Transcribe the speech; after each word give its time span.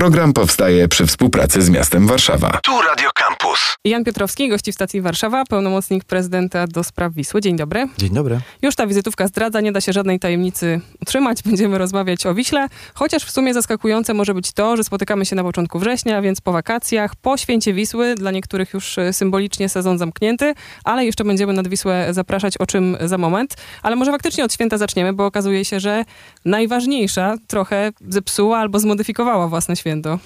Program 0.00 0.32
powstaje 0.32 0.88
przy 0.88 1.06
współpracy 1.06 1.62
z 1.62 1.70
miastem 1.70 2.06
Warszawa. 2.06 2.58
Tu 2.62 2.82
Radio 2.82 3.10
Campus. 3.14 3.76
Jan 3.84 4.04
Piotrowski, 4.04 4.48
gości 4.48 4.72
w 4.72 4.74
stacji 4.74 5.00
Warszawa, 5.00 5.44
pełnomocnik 5.44 6.04
prezydenta 6.04 6.66
do 6.66 6.84
spraw 6.84 7.12
Wisły. 7.12 7.40
Dzień 7.40 7.56
dobry. 7.56 7.88
Dzień 7.98 8.10
dobry. 8.10 8.40
Już 8.62 8.74
ta 8.74 8.86
wizytówka 8.86 9.28
zdradza, 9.28 9.60
nie 9.60 9.72
da 9.72 9.80
się 9.80 9.92
żadnej 9.92 10.18
tajemnicy 10.18 10.80
utrzymać. 11.02 11.42
Będziemy 11.46 11.78
rozmawiać 11.78 12.26
o 12.26 12.34
Wiśle, 12.34 12.68
chociaż 12.94 13.24
w 13.24 13.30
sumie 13.30 13.54
zaskakujące 13.54 14.14
może 14.14 14.34
być 14.34 14.52
to, 14.52 14.76
że 14.76 14.84
spotykamy 14.84 15.26
się 15.26 15.36
na 15.36 15.42
początku 15.42 15.78
września, 15.78 16.22
więc 16.22 16.40
po 16.40 16.52
wakacjach, 16.52 17.16
po 17.16 17.36
święcie 17.36 17.72
Wisły, 17.72 18.14
dla 18.14 18.30
niektórych 18.30 18.74
już 18.74 18.96
symbolicznie 19.12 19.68
sezon 19.68 19.98
zamknięty, 19.98 20.54
ale 20.84 21.04
jeszcze 21.04 21.24
będziemy 21.24 21.52
nad 21.52 21.68
Wisłę 21.68 22.08
zapraszać, 22.10 22.56
o 22.56 22.66
czym 22.66 22.96
za 23.00 23.18
moment. 23.18 23.56
Ale 23.82 23.96
może 23.96 24.10
faktycznie 24.10 24.44
od 24.44 24.54
święta 24.54 24.78
zaczniemy, 24.78 25.12
bo 25.12 25.26
okazuje 25.26 25.64
się, 25.64 25.80
że 25.80 26.04
najważniejsza 26.44 27.36
trochę 27.46 27.92
zepsuła 28.08 28.58
albo 28.58 28.78
zmodyfikowała 28.78 29.48
własne 29.48 29.76
święto. 29.76 29.89
100%. 29.90 30.20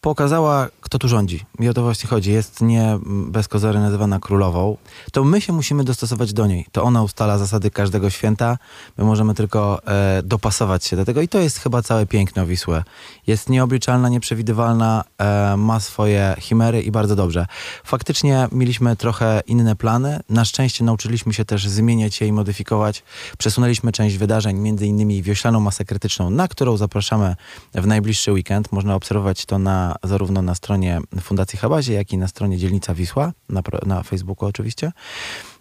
Pokazała, 0.00 0.68
kto 0.80 0.98
tu 0.98 1.08
rządzi. 1.08 1.44
I 1.58 1.68
o 1.68 1.74
to 1.74 1.82
właśnie 1.82 2.08
chodzi. 2.08 2.32
Jest 2.32 2.60
nie 2.60 2.98
bez 3.04 3.48
kozery 3.48 3.78
nazywana 3.78 4.18
królową. 4.18 4.76
To 5.12 5.24
my 5.24 5.40
się 5.40 5.52
musimy 5.52 5.84
dostosować 5.84 6.32
do 6.32 6.46
niej. 6.46 6.66
To 6.72 6.82
ona 6.82 7.02
ustala 7.02 7.38
zasady 7.38 7.70
każdego 7.70 8.10
święta. 8.10 8.58
My 8.98 9.04
możemy 9.04 9.34
tylko 9.34 9.80
e, 9.86 10.22
dopasować 10.22 10.84
się 10.84 10.96
do 10.96 11.04
tego. 11.04 11.20
I 11.20 11.28
to 11.28 11.38
jest 11.38 11.58
chyba 11.58 11.82
całe 11.82 12.06
piękno 12.06 12.46
Wisły. 12.46 12.82
Jest 13.26 13.48
nieobliczalna, 13.48 14.08
nieprzewidywalna, 14.08 15.04
e, 15.18 15.56
ma 15.56 15.80
swoje 15.80 16.36
chimery 16.38 16.82
i 16.82 16.90
bardzo 16.90 17.16
dobrze. 17.16 17.46
Faktycznie 17.84 18.48
mieliśmy 18.52 18.96
trochę 18.96 19.40
inne 19.46 19.76
plany. 19.76 20.20
Na 20.28 20.44
szczęście 20.44 20.84
nauczyliśmy 20.84 21.34
się 21.34 21.44
też 21.44 21.68
zmieniać 21.68 22.20
je 22.20 22.26
i 22.26 22.32
modyfikować. 22.32 23.02
Przesunęliśmy 23.38 23.92
część 23.92 24.16
wydarzeń, 24.16 24.58
między 24.58 24.86
innymi 24.86 25.22
wioślaną 25.22 25.60
masę 25.60 25.84
krytyczną, 25.84 26.30
na 26.30 26.48
którą 26.48 26.76
zapraszamy 26.76 27.36
w 27.74 27.86
najbliższy 27.86 28.32
weekend. 28.32 28.72
Można 28.72 28.94
obserwować 28.94 29.46
to 29.46 29.58
na, 29.58 29.89
zarówno 30.02 30.42
na 30.42 30.54
stronie 30.54 31.00
Fundacji 31.20 31.58
Habazie, 31.58 31.94
jak 31.94 32.12
i 32.12 32.18
na 32.18 32.28
stronie 32.28 32.58
Dzielnica 32.58 32.94
Wisła, 32.94 33.32
na, 33.48 33.62
na 33.86 34.02
Facebooku 34.02 34.48
oczywiście. 34.48 34.92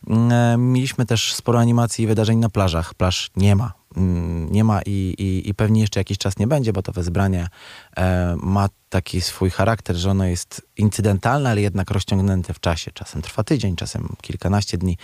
Mm, 0.08 0.72
mieliśmy 0.72 1.06
też 1.06 1.34
sporo 1.34 1.60
animacji 1.60 2.04
i 2.04 2.08
wydarzeń 2.08 2.40
na 2.40 2.50
plażach. 2.50 2.94
Plaż 2.94 3.32
nie 3.36 3.56
ma. 3.56 3.74
Mm, 3.98 4.52
nie 4.52 4.64
ma 4.64 4.82
i, 4.86 5.16
i, 5.18 5.50
i 5.50 5.54
pewnie 5.54 5.82
jeszcze 5.82 6.00
jakiś 6.00 6.18
czas 6.18 6.38
nie 6.38 6.48
będzie, 6.48 6.74
bo 6.74 6.82
to 6.82 6.92
wezbranie 6.92 7.48
e, 7.98 8.36
ma 8.44 8.70
taki 8.90 9.22
swój 9.22 9.50
charakter, 9.50 9.96
że 9.96 10.12
ono 10.12 10.26
jest 10.26 10.69
incydentalne, 10.80 11.50
ale 11.50 11.62
jednak 11.62 11.92
rozciągnięte 11.92 12.54
w 12.54 12.60
czasie. 12.60 12.92
Czasem 12.92 13.22
trwa 13.22 13.44
tydzień, 13.44 13.76
czasem 13.76 14.16
kilkanaście 14.22 14.78
dni. 14.78 14.98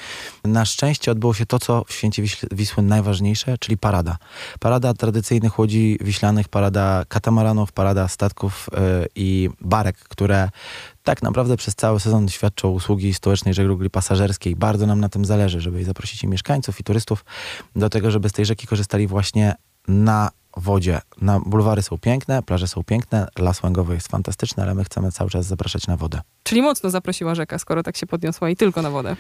Na 0.44 0.66
szczęście 0.66 1.12
odbyło 1.12 1.34
się 1.34 1.46
to, 1.46 1.60
co 1.60 1.84
w 1.88 1.94
Święcie 1.94 2.24
Wisły 2.52 2.84
najważniejsze, 2.84 3.58
czyli 3.58 3.78
parada. 3.78 4.18
Parada 4.60 4.94
tradycyjnych 4.94 5.60
łodzi 5.60 5.98
wiślanych, 6.02 6.48
parada 6.50 7.04
katamaranów, 7.08 7.72
parada 7.72 8.08
statków 8.08 8.70
e, 8.74 9.06
i 9.16 9.50
barek, 9.62 9.98
które 9.98 10.50
tak 11.04 11.24
naprawdę 11.24 11.58
przez 11.58 11.76
cały 11.76 12.00
sezon 12.00 12.30
świadczą 12.30 12.70
usługi 12.70 13.14
stołecznej 13.14 13.54
żeglugi 13.54 13.90
pasażerskiej. 13.90 14.56
Bardzo 14.56 14.86
nam 14.86 15.00
na 15.00 15.10
tym 15.10 15.26
zależy, 15.26 15.62
żeby 15.62 15.84
zaprosić 15.84 16.24
i 16.24 16.28
mieszkańców, 16.28 16.80
i 16.80 16.84
turystów 16.84 17.26
do 17.76 17.90
tego, 17.90 18.12
żeby 18.12 18.30
z 18.30 18.32
tej 18.32 18.46
rzeki 18.46 18.68
korzystali 18.68 19.08
właśnie 19.08 19.56
na 19.88 20.30
wodzie. 20.58 21.02
Na 21.22 21.40
bulwary 21.40 21.82
są 21.82 21.98
piękne, 21.98 22.44
plaże 22.44 22.68
są 22.68 22.84
piękne, 22.84 23.28
las 23.40 23.64
łęgowy 23.64 23.94
jest 23.94 24.08
fantastyczny, 24.08 24.64
ale 24.64 24.76
my 24.76 24.84
chcemy 24.84 25.12
cały 25.12 25.30
czas 25.30 25.46
zapraszać 25.46 25.88
na 25.88 25.98
wodę. 25.98 26.22
Czyli 26.44 26.62
mocno 26.62 26.90
zaprosiła 26.90 27.36
rzeka, 27.36 27.60
skoro 27.60 27.84
tak 27.84 27.98
się 27.98 28.08
podniosła 28.08 28.50
i 28.50 28.56
tylko 28.56 28.82
na 28.82 28.90
wodę. 28.90 29.16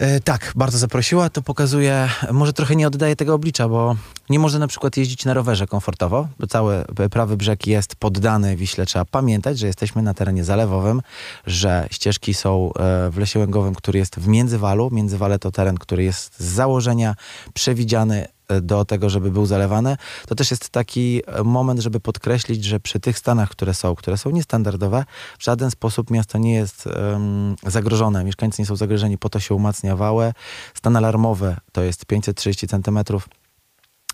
E, 0.00 0.20
tak, 0.20 0.52
bardzo 0.56 0.78
zaprosiła. 0.78 1.30
To 1.30 1.42
pokazuje, 1.42 2.08
może 2.32 2.52
trochę 2.52 2.76
nie 2.76 2.86
oddaje 2.86 3.16
tego 3.16 3.34
oblicza, 3.34 3.68
bo 3.68 3.96
nie 4.30 4.38
można 4.38 4.58
na 4.58 4.66
przykład 4.66 4.96
jeździć 4.96 5.24
na 5.24 5.34
rowerze 5.34 5.66
komfortowo, 5.66 6.28
bo 6.38 6.46
cały 6.46 6.84
prawy 7.10 7.36
brzeg 7.36 7.66
jest 7.66 7.96
poddany 7.96 8.56
Wiśle. 8.56 8.86
Trzeba 8.86 9.04
pamiętać, 9.04 9.58
że 9.58 9.66
jesteśmy 9.66 10.02
na 10.02 10.14
terenie 10.14 10.44
zalewowym, 10.44 11.02
że 11.46 11.88
ścieżki 11.90 12.34
są 12.34 12.72
e, 12.72 13.10
w 13.10 13.18
Lesie 13.18 13.38
Łęgowym, 13.38 13.74
który 13.74 13.98
jest 13.98 14.20
w 14.20 14.28
Międzywalu. 14.28 14.88
Międzywale 14.92 15.38
to 15.38 15.50
teren, 15.50 15.78
który 15.78 16.04
jest 16.04 16.40
z 16.40 16.44
założenia 16.44 17.14
przewidziany 17.54 18.26
do 18.62 18.84
tego, 18.84 19.10
żeby 19.10 19.30
był 19.30 19.46
zalewany, 19.46 19.96
to 20.28 20.34
też 20.34 20.50
jest 20.50 20.70
taki 20.70 21.22
moment, 21.44 21.80
żeby 21.80 22.00
podkreślić, 22.00 22.64
że 22.64 22.80
przy 22.80 23.00
tych 23.00 23.18
stanach, 23.18 23.50
które 23.50 23.74
są, 23.74 23.94
które 23.94 24.18
są 24.18 24.30
niestandardowe, 24.30 25.04
w 25.38 25.44
żaden 25.44 25.70
sposób 25.70 26.10
miasto 26.10 26.38
nie 26.38 26.54
jest 26.54 26.86
um, 26.86 27.56
zagrożone. 27.66 28.24
Mieszkańcy 28.24 28.62
nie 28.62 28.66
są 28.66 28.76
zagrożeni, 28.76 29.18
po 29.18 29.28
to 29.28 29.40
się 29.40 29.54
umacnia 29.54 29.96
wałę. 29.96 30.32
Stan 30.74 30.96
alarmowy 30.96 31.56
to 31.72 31.82
jest 31.82 32.06
530 32.06 32.68
centymetrów 32.68 33.28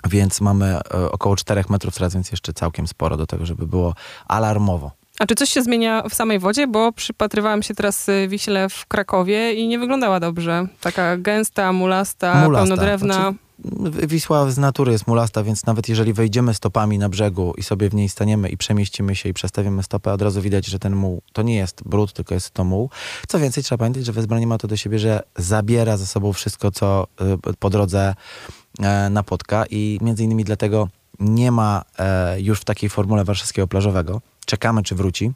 więc 0.09 0.41
mamy 0.41 0.67
e, 0.67 1.11
około 1.11 1.37
4 1.37 1.65
metrów 1.69 1.95
teraz, 1.95 2.15
więc 2.15 2.31
jeszcze 2.31 2.53
całkiem 2.53 2.87
sporo 2.87 3.17
do 3.17 3.27
tego, 3.27 3.47
żeby 3.47 3.67
było 3.67 3.95
alarmowo. 4.27 4.91
A 5.19 5.27
czy 5.27 5.35
coś 5.35 5.51
się 5.51 5.63
zmienia 5.63 6.03
w 6.11 6.15
samej 6.15 6.39
wodzie? 6.39 6.67
Bo 6.67 6.93
przypatrywałam 6.93 7.63
się 7.63 7.75
teraz 7.75 8.09
y, 8.09 8.29
Wiśle 8.29 8.69
w 8.69 8.87
Krakowie 8.87 9.55
i 9.55 9.69
nie 9.69 9.79
wyglądała 9.79 10.21
dobrze. 10.21 10.67
Taka 10.81 11.17
gęsta, 11.17 11.73
mulasta, 11.73 12.35
mulasta. 12.35 12.67
pełnodrewna. 12.67 13.15
Znaczy, 13.15 13.47
Wisła 14.07 14.51
z 14.51 14.59
natury 14.59 14.93
jest 14.93 15.07
mulasta, 15.07 15.43
więc 15.43 15.67
nawet 15.67 15.89
jeżeli 15.89 16.13
wejdziemy 16.13 16.55
stopami 16.55 16.99
na 16.99 17.09
brzegu 17.09 17.55
i 17.59 17.63
sobie 17.63 17.89
w 17.89 17.95
niej 17.95 18.09
staniemy 18.09 18.49
i 18.49 18.57
przemieścimy 18.57 19.17
się 19.17 19.29
i 19.29 19.33
przestawimy 19.33 19.83
stopę, 19.83 20.13
od 20.13 20.23
razu 20.23 20.43
widać, 20.43 20.67
że 20.67 20.79
ten 20.79 20.97
muł 20.97 21.23
to 21.33 21.43
nie 21.43 21.57
jest 21.57 21.83
brud, 21.85 22.13
tylko 22.13 22.35
jest 22.35 22.51
to 22.51 22.65
muł. 22.65 22.91
Co 23.29 23.39
więcej, 23.39 23.63
trzeba 23.63 23.79
pamiętać, 23.79 24.07
że 24.07 24.13
wezbranie 24.13 24.47
ma 24.47 24.59
to 24.59 24.69
do 24.69 24.77
siebie, 24.77 24.99
że 24.99 25.23
zabiera 25.37 25.97
ze 25.97 26.07
sobą 26.07 26.33
wszystko, 26.33 26.71
co 26.71 27.07
y, 27.51 27.57
po 27.59 27.71
drodze 27.71 28.15
e, 28.83 29.11
napotka 29.11 29.65
i 29.71 29.99
między 30.03 30.25
innymi 30.25 30.45
dlatego 30.45 30.89
nie 31.21 31.51
ma 31.51 31.83
e, 31.99 32.41
już 32.41 32.61
w 32.61 32.65
takiej 32.65 32.91
formule 32.91 33.25
warszawskiego 33.25 33.69
plażowego. 33.69 34.21
Czekamy, 34.47 34.83
czy 34.83 34.95
wróci 34.95 35.33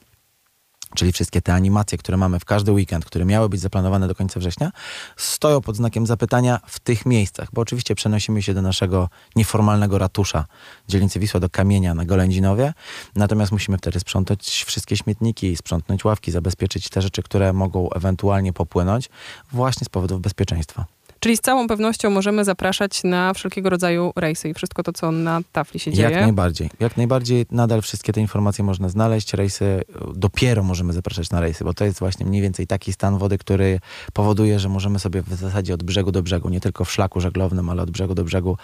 czyli 0.94 1.12
wszystkie 1.12 1.42
te 1.42 1.54
animacje, 1.54 1.98
które 1.98 2.16
mamy 2.16 2.40
w 2.40 2.44
każdy 2.44 2.72
weekend, 2.72 3.04
które 3.04 3.24
miały 3.24 3.48
być 3.48 3.60
zaplanowane 3.60 4.08
do 4.08 4.14
końca 4.14 4.40
września, 4.40 4.70
stoją 5.16 5.60
pod 5.60 5.76
znakiem 5.76 6.06
zapytania 6.06 6.60
w 6.66 6.80
tych 6.80 7.06
miejscach, 7.06 7.48
bo 7.52 7.62
oczywiście 7.62 7.94
przenosimy 7.94 8.42
się 8.42 8.54
do 8.54 8.62
naszego 8.62 9.08
nieformalnego 9.36 9.98
ratusza 9.98 10.44
dzielnicy 10.88 11.20
Wisła, 11.20 11.40
do 11.40 11.50
Kamienia 11.50 11.94
na 11.94 12.04
Golędzinowie, 12.04 12.72
natomiast 13.14 13.52
musimy 13.52 13.78
wtedy 13.78 14.00
sprzątać 14.00 14.64
wszystkie 14.66 14.96
śmietniki, 14.96 15.56
sprzątnąć 15.56 16.04
ławki, 16.04 16.30
zabezpieczyć 16.30 16.88
te 16.88 17.02
rzeczy, 17.02 17.22
które 17.22 17.52
mogą 17.52 17.90
ewentualnie 17.90 18.52
popłynąć 18.52 19.08
właśnie 19.52 19.84
z 19.84 19.88
powodów 19.88 20.20
bezpieczeństwa. 20.20 20.99
Czyli 21.20 21.36
z 21.36 21.40
całą 21.40 21.68
pewnością 21.68 22.10
możemy 22.10 22.44
zapraszać 22.44 23.04
na 23.04 23.34
wszelkiego 23.34 23.70
rodzaju 23.70 24.12
rejsy 24.16 24.48
i 24.48 24.54
wszystko 24.54 24.82
to, 24.82 24.92
co 24.92 25.12
na 25.12 25.40
tafli 25.52 25.80
się 25.80 25.92
dzieje. 25.92 26.10
Jak 26.10 26.20
najbardziej. 26.20 26.70
Jak 26.80 26.96
najbardziej 26.96 27.46
nadal 27.50 27.82
wszystkie 27.82 28.12
te 28.12 28.20
informacje 28.20 28.64
można 28.64 28.88
znaleźć. 28.88 29.34
Rejsy, 29.34 29.82
dopiero 30.14 30.62
możemy 30.62 30.92
zapraszać 30.92 31.30
na 31.30 31.40
rejsy, 31.40 31.64
bo 31.64 31.74
to 31.74 31.84
jest 31.84 31.98
właśnie 31.98 32.26
mniej 32.26 32.42
więcej 32.42 32.66
taki 32.66 32.92
stan 32.92 33.18
wody, 33.18 33.38
który 33.38 33.80
powoduje, 34.12 34.58
że 34.58 34.68
możemy 34.68 34.98
sobie 34.98 35.22
w 35.22 35.34
zasadzie 35.34 35.74
od 35.74 35.82
brzegu 35.82 36.12
do 36.12 36.22
brzegu, 36.22 36.48
nie 36.48 36.60
tylko 36.60 36.84
w 36.84 36.92
szlaku 36.92 37.20
żeglownym, 37.20 37.68
ale 37.68 37.82
od 37.82 37.90
brzegu 37.90 38.14
do 38.14 38.24
brzegu 38.24 38.56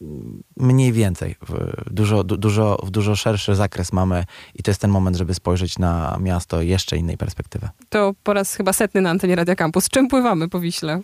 mm, 0.00 0.42
mniej 0.56 0.92
więcej. 0.92 1.34
Dużo, 1.90 2.24
dużo, 2.24 2.78
w 2.82 2.90
dużo 2.90 3.16
szerszy 3.16 3.54
zakres 3.54 3.92
mamy 3.92 4.24
i 4.54 4.62
to 4.62 4.70
jest 4.70 4.80
ten 4.80 4.90
moment, 4.90 5.16
żeby 5.16 5.34
spojrzeć 5.34 5.78
na 5.78 6.18
miasto 6.20 6.62
jeszcze 6.62 6.96
innej 6.96 7.16
perspektywy. 7.16 7.68
To 7.88 8.14
po 8.22 8.32
raz 8.32 8.54
chyba 8.54 8.72
setny 8.72 9.00
na 9.00 9.10
antenie 9.10 9.36
Radia 9.36 9.56
Campus. 9.56 9.88
Czym 9.88 10.08
pływamy 10.08 10.48
po 10.48 10.60
Wiśle? 10.60 11.00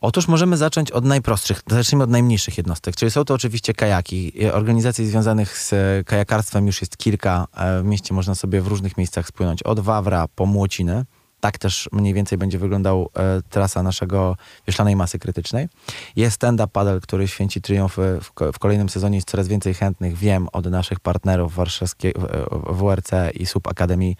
Otóż 0.00 0.28
możemy 0.28 0.56
zacząć 0.56 0.90
od 0.90 1.04
najprostszych, 1.04 1.62
zacznijmy 1.70 2.04
od 2.04 2.10
najmniejszych 2.10 2.56
jednostek, 2.56 2.96
czyli 2.96 3.10
są 3.10 3.24
to 3.24 3.34
oczywiście 3.34 3.74
kajaki. 3.74 4.32
Organizacji 4.52 5.06
związanych 5.06 5.58
z 5.58 5.74
kajakarstwem 6.06 6.66
już 6.66 6.80
jest 6.80 6.96
kilka. 6.96 7.46
E, 7.56 7.82
w 7.82 7.84
mieście 7.84 8.14
można 8.14 8.34
sobie 8.34 8.60
w 8.60 8.66
różnych 8.66 8.96
miejscach 8.98 9.28
spłynąć, 9.28 9.62
od 9.62 9.80
Wawra 9.80 10.28
po 10.34 10.46
Młociny. 10.46 11.04
Tak 11.40 11.58
też 11.58 11.88
mniej 11.92 12.14
więcej 12.14 12.38
będzie 12.38 12.58
wyglądał 12.58 13.10
e, 13.14 13.42
trasa 13.50 13.82
naszego 13.82 14.36
wieślanej 14.66 14.96
masy 14.96 15.18
krytycznej. 15.18 15.68
Jest 16.16 16.36
stand-up 16.36 16.68
paddle, 16.72 17.00
który 17.00 17.28
święci 17.28 17.62
triumf 17.62 17.96
w, 17.96 18.52
w, 18.52 18.58
kolejnym 18.58 18.88
sezonie. 18.88 19.16
Jest 19.16 19.30
coraz 19.30 19.48
więcej 19.48 19.74
chętnych. 19.74 20.16
Wiem 20.16 20.48
od 20.52 20.66
naszych 20.66 21.00
partnerów 21.00 21.54
warszawskiej 21.54 22.14
WRC 22.70 23.10
i 23.34 23.46
Sub 23.46 23.68
Akademii, 23.68 24.16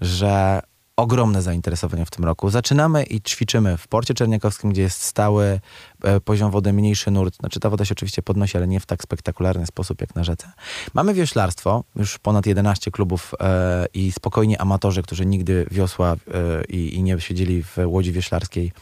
że 0.00 0.62
ogromne 0.96 1.42
zainteresowanie 1.42 2.06
w 2.06 2.10
tym 2.10 2.24
roku. 2.24 2.50
Zaczynamy 2.50 3.02
i 3.04 3.20
ćwiczymy 3.20 3.76
w 3.76 3.88
Porcie 3.88 4.14
Czerniakowskim, 4.14 4.70
gdzie 4.70 4.82
jest 4.82 5.02
stały 5.02 5.60
e, 6.04 6.20
poziom 6.20 6.50
wody, 6.50 6.72
mniejszy 6.72 7.10
nurt. 7.10 7.36
Znaczy 7.36 7.60
ta 7.60 7.70
woda 7.70 7.84
się 7.84 7.92
oczywiście 7.92 8.22
podnosi, 8.22 8.56
ale 8.56 8.68
nie 8.68 8.80
w 8.80 8.86
tak 8.86 9.02
spektakularny 9.02 9.66
sposób 9.66 10.00
jak 10.00 10.14
na 10.14 10.24
rzece. 10.24 10.52
Mamy 10.94 11.14
wioślarstwo, 11.14 11.84
już 11.96 12.18
ponad 12.18 12.46
11 12.46 12.90
klubów 12.90 13.34
e, 13.40 13.86
i 13.94 14.12
spokojnie 14.12 14.60
amatorzy, 14.60 15.02
którzy 15.02 15.26
nigdy 15.26 15.66
wiosła 15.70 16.12
e, 16.12 16.16
i, 16.64 16.94
i 16.94 17.02
nie 17.02 17.20
siedzieli 17.20 17.62
w 17.62 17.76
łodzi 17.86 18.12
wioślarskiej 18.12 18.72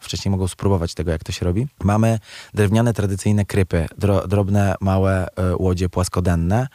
wcześniej 0.00 0.30
mogą 0.30 0.48
spróbować 0.48 0.94
tego, 0.94 1.10
jak 1.10 1.24
to 1.24 1.32
się 1.32 1.44
robi. 1.44 1.66
Mamy 1.84 2.18
drewniane, 2.54 2.94
tradycyjne 2.94 3.44
krypy, 3.44 3.86
dro, 3.98 4.28
drobne, 4.28 4.74
małe 4.80 5.26
e, 5.36 5.56
łodzie 5.56 5.88
płaskodenne, 5.88 6.68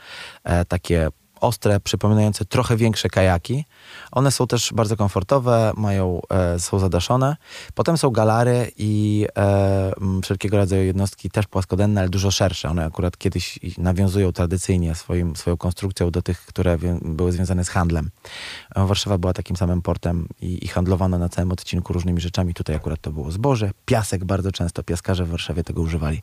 e, 0.43 0.65
takie 0.65 1.09
ostre, 1.41 1.79
przypominające 1.79 2.45
trochę 2.45 2.77
większe 2.77 3.09
kajaki. 3.09 3.65
One 4.11 4.31
są 4.31 4.47
też 4.47 4.73
bardzo 4.73 4.97
komfortowe, 4.97 5.71
mają, 5.77 6.21
e, 6.29 6.59
są 6.59 6.79
zadaszone. 6.79 7.35
Potem 7.73 7.97
są 7.97 8.09
galary 8.09 8.71
i 8.77 9.25
e, 9.37 9.91
wszelkiego 10.23 10.57
rodzaju 10.57 10.83
jednostki, 10.83 11.29
też 11.29 11.47
płaskodenne, 11.47 12.01
ale 12.01 12.09
dużo 12.09 12.31
szersze. 12.31 12.69
One 12.69 12.85
akurat 12.85 13.17
kiedyś 13.17 13.59
nawiązują 13.77 14.31
tradycyjnie 14.31 14.95
swoim, 14.95 15.35
swoją 15.35 15.57
konstrukcją 15.57 16.11
do 16.11 16.21
tych, 16.21 16.45
które 16.45 16.77
wię- 16.77 16.99
były 17.01 17.31
związane 17.31 17.65
z 17.65 17.69
handlem. 17.69 18.09
E, 18.75 18.85
Warszawa 18.85 19.17
była 19.17 19.33
takim 19.33 19.55
samym 19.55 19.81
portem 19.81 20.27
i, 20.41 20.65
i 20.65 20.67
handlowano 20.67 21.17
na 21.17 21.29
całym 21.29 21.51
odcinku 21.51 21.93
różnymi 21.93 22.21
rzeczami. 22.21 22.53
Tutaj 22.53 22.75
akurat 22.75 23.01
to 23.01 23.11
było 23.11 23.31
zboże, 23.31 23.71
piasek 23.85 24.25
bardzo 24.25 24.51
często, 24.51 24.83
piaskarze 24.83 25.25
w 25.25 25.29
Warszawie 25.29 25.63
tego 25.63 25.81
używali. 25.81 26.21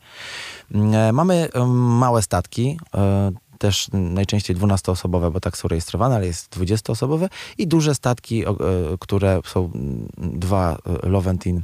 Mm, 0.74 0.94
e, 0.94 1.12
Mamy 1.12 1.48
małe 1.74 2.22
statki, 2.22 2.78
e, 2.94 3.32
też 3.62 3.88
najczęściej 3.92 4.56
12-osobowe, 4.56 5.32
bo 5.32 5.40
tak 5.40 5.56
są 5.56 5.68
rejestrowane, 5.68 6.14
ale 6.14 6.26
jest 6.26 6.56
20-osobowe 6.56 7.28
i 7.58 7.66
duże 7.66 7.94
statki, 7.94 8.44
e, 8.46 8.54
które 9.00 9.40
są 9.44 9.70
dwa 10.16 10.78
e, 11.02 11.08
Loventin 11.08 11.62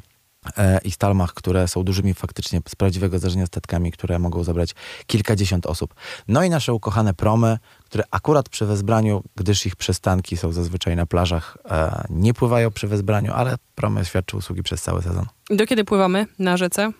e, 0.56 0.78
i 0.84 0.90
Stalmach, 0.90 1.34
które 1.34 1.68
są 1.68 1.84
dużymi 1.84 2.14
faktycznie 2.14 2.60
z 2.68 2.74
prawdziwego 2.74 3.18
zdarzenia 3.18 3.46
statkami, 3.46 3.92
które 3.92 4.18
mogą 4.18 4.44
zabrać 4.44 4.74
kilkadziesiąt 5.06 5.66
osób. 5.66 5.94
No 6.28 6.44
i 6.44 6.50
nasze 6.50 6.72
ukochane 6.74 7.14
promy, 7.14 7.58
które 7.84 8.04
akurat 8.10 8.48
przy 8.48 8.66
wezbraniu, 8.66 9.22
gdyż 9.36 9.66
ich 9.66 9.76
przystanki 9.76 10.36
są 10.36 10.52
zazwyczaj 10.52 10.96
na 10.96 11.06
plażach, 11.06 11.58
nie 12.10 12.34
pływają 12.34 12.70
przy 12.70 12.88
wezbraniu, 12.88 13.32
ale 13.32 13.56
promy 13.74 14.04
świadczy 14.04 14.36
usługi 14.36 14.62
przez 14.62 14.82
cały 14.82 15.02
sezon. 15.02 15.26
Do 15.50 15.66
kiedy 15.66 15.84
pływamy 15.84 16.26
na 16.38 16.56
rzece? 16.56 16.92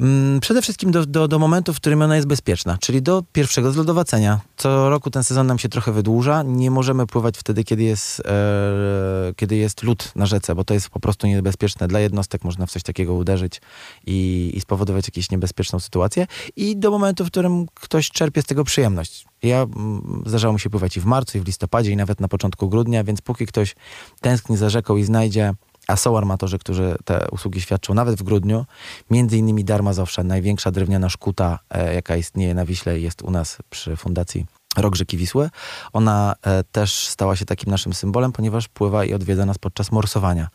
Mm, 0.00 0.40
Przede 0.40 0.62
wszystkim 0.62 0.90
do, 0.90 1.06
do, 1.06 1.28
do 1.28 1.38
momentu, 1.38 1.74
w 1.74 1.76
którym 1.76 2.02
ona 2.02 2.16
jest 2.16 2.28
bezpieczna, 2.28 2.78
czyli 2.80 3.02
do 3.02 3.22
pierwszego 3.32 3.72
zlodowacenia. 3.72 4.40
Co 4.56 4.90
roku 4.90 5.10
ten 5.10 5.24
sezon 5.24 5.46
nam 5.46 5.58
się 5.58 5.68
trochę 5.68 5.92
wydłuża. 5.92 6.42
Nie 6.42 6.70
możemy 6.70 7.06
pływać 7.06 7.38
wtedy, 7.38 7.64
kiedy 7.64 7.82
jest, 7.82 8.20
e, 8.20 9.32
kiedy 9.36 9.56
jest 9.56 9.82
lód 9.82 10.12
na 10.16 10.26
rzece, 10.26 10.54
bo 10.54 10.64
to 10.64 10.74
jest 10.74 10.88
po 10.88 11.00
prostu 11.00 11.26
niebezpieczne. 11.26 11.88
Dla 11.88 12.00
jednostek 12.00 12.44
można 12.44 12.66
w 12.66 12.70
coś 12.70 12.82
takiego 12.82 13.14
uderzyć 13.14 13.60
i, 14.06 14.50
i 14.54 14.60
spowodować 14.60 15.08
jakąś 15.08 15.30
niebezpieczną 15.30 15.80
sytuację. 15.80 16.26
I 16.56 16.76
do 16.76 16.90
momentu, 16.90 17.24
w 17.24 17.26
którym 17.26 17.66
ktoś 17.74 18.10
czerpie 18.10 18.42
z 18.42 18.44
tego 18.44 18.64
przyjemność. 18.64 19.24
Ja 19.42 19.62
mm, 19.62 20.22
zdarzało 20.26 20.54
mi 20.54 20.60
się 20.60 20.70
pływać 20.70 20.96
i 20.96 21.00
w 21.00 21.04
marcu, 21.04 21.38
i 21.38 21.40
w 21.40 21.46
listopadzie, 21.46 21.90
i 21.90 21.96
nawet 21.96 22.20
na 22.20 22.28
początku 22.28 22.68
grudnia, 22.68 23.04
więc 23.04 23.20
póki 23.20 23.46
ktoś 23.46 23.74
tęskni 24.20 24.56
za 24.56 24.70
rzeką 24.70 24.96
i 24.96 25.04
znajdzie 25.04 25.54
a 25.90 25.96
są 25.96 26.18
armatorzy, 26.18 26.58
którzy 26.58 26.96
te 27.04 27.26
usługi 27.30 27.60
świadczą 27.60 27.94
nawet 27.94 28.18
w 28.18 28.22
grudniu. 28.22 28.66
Między 29.10 29.38
innymi 29.38 29.64
Darma 29.64 29.92
Zawsze, 29.92 30.24
największa 30.24 30.70
drewniana 30.70 31.08
szkuta, 31.08 31.58
e, 31.70 31.94
jaka 31.94 32.16
istnieje 32.16 32.54
na 32.54 32.64
Wiśle 32.66 33.00
jest 33.00 33.22
u 33.22 33.30
nas 33.30 33.58
przy 33.70 33.96
Fundacji 33.96 34.59
Rok 34.76 34.96
Rzeki 34.96 35.16
Wisły. 35.16 35.50
Ona 35.92 36.34
e, 36.42 36.64
też 36.64 37.06
stała 37.06 37.36
się 37.36 37.44
takim 37.44 37.70
naszym 37.70 37.94
symbolem, 37.94 38.32
ponieważ 38.32 38.68
pływa 38.68 39.04
i 39.04 39.14
odwiedza 39.14 39.46
nas 39.46 39.58
podczas 39.58 39.92
morsowania. 39.92 40.48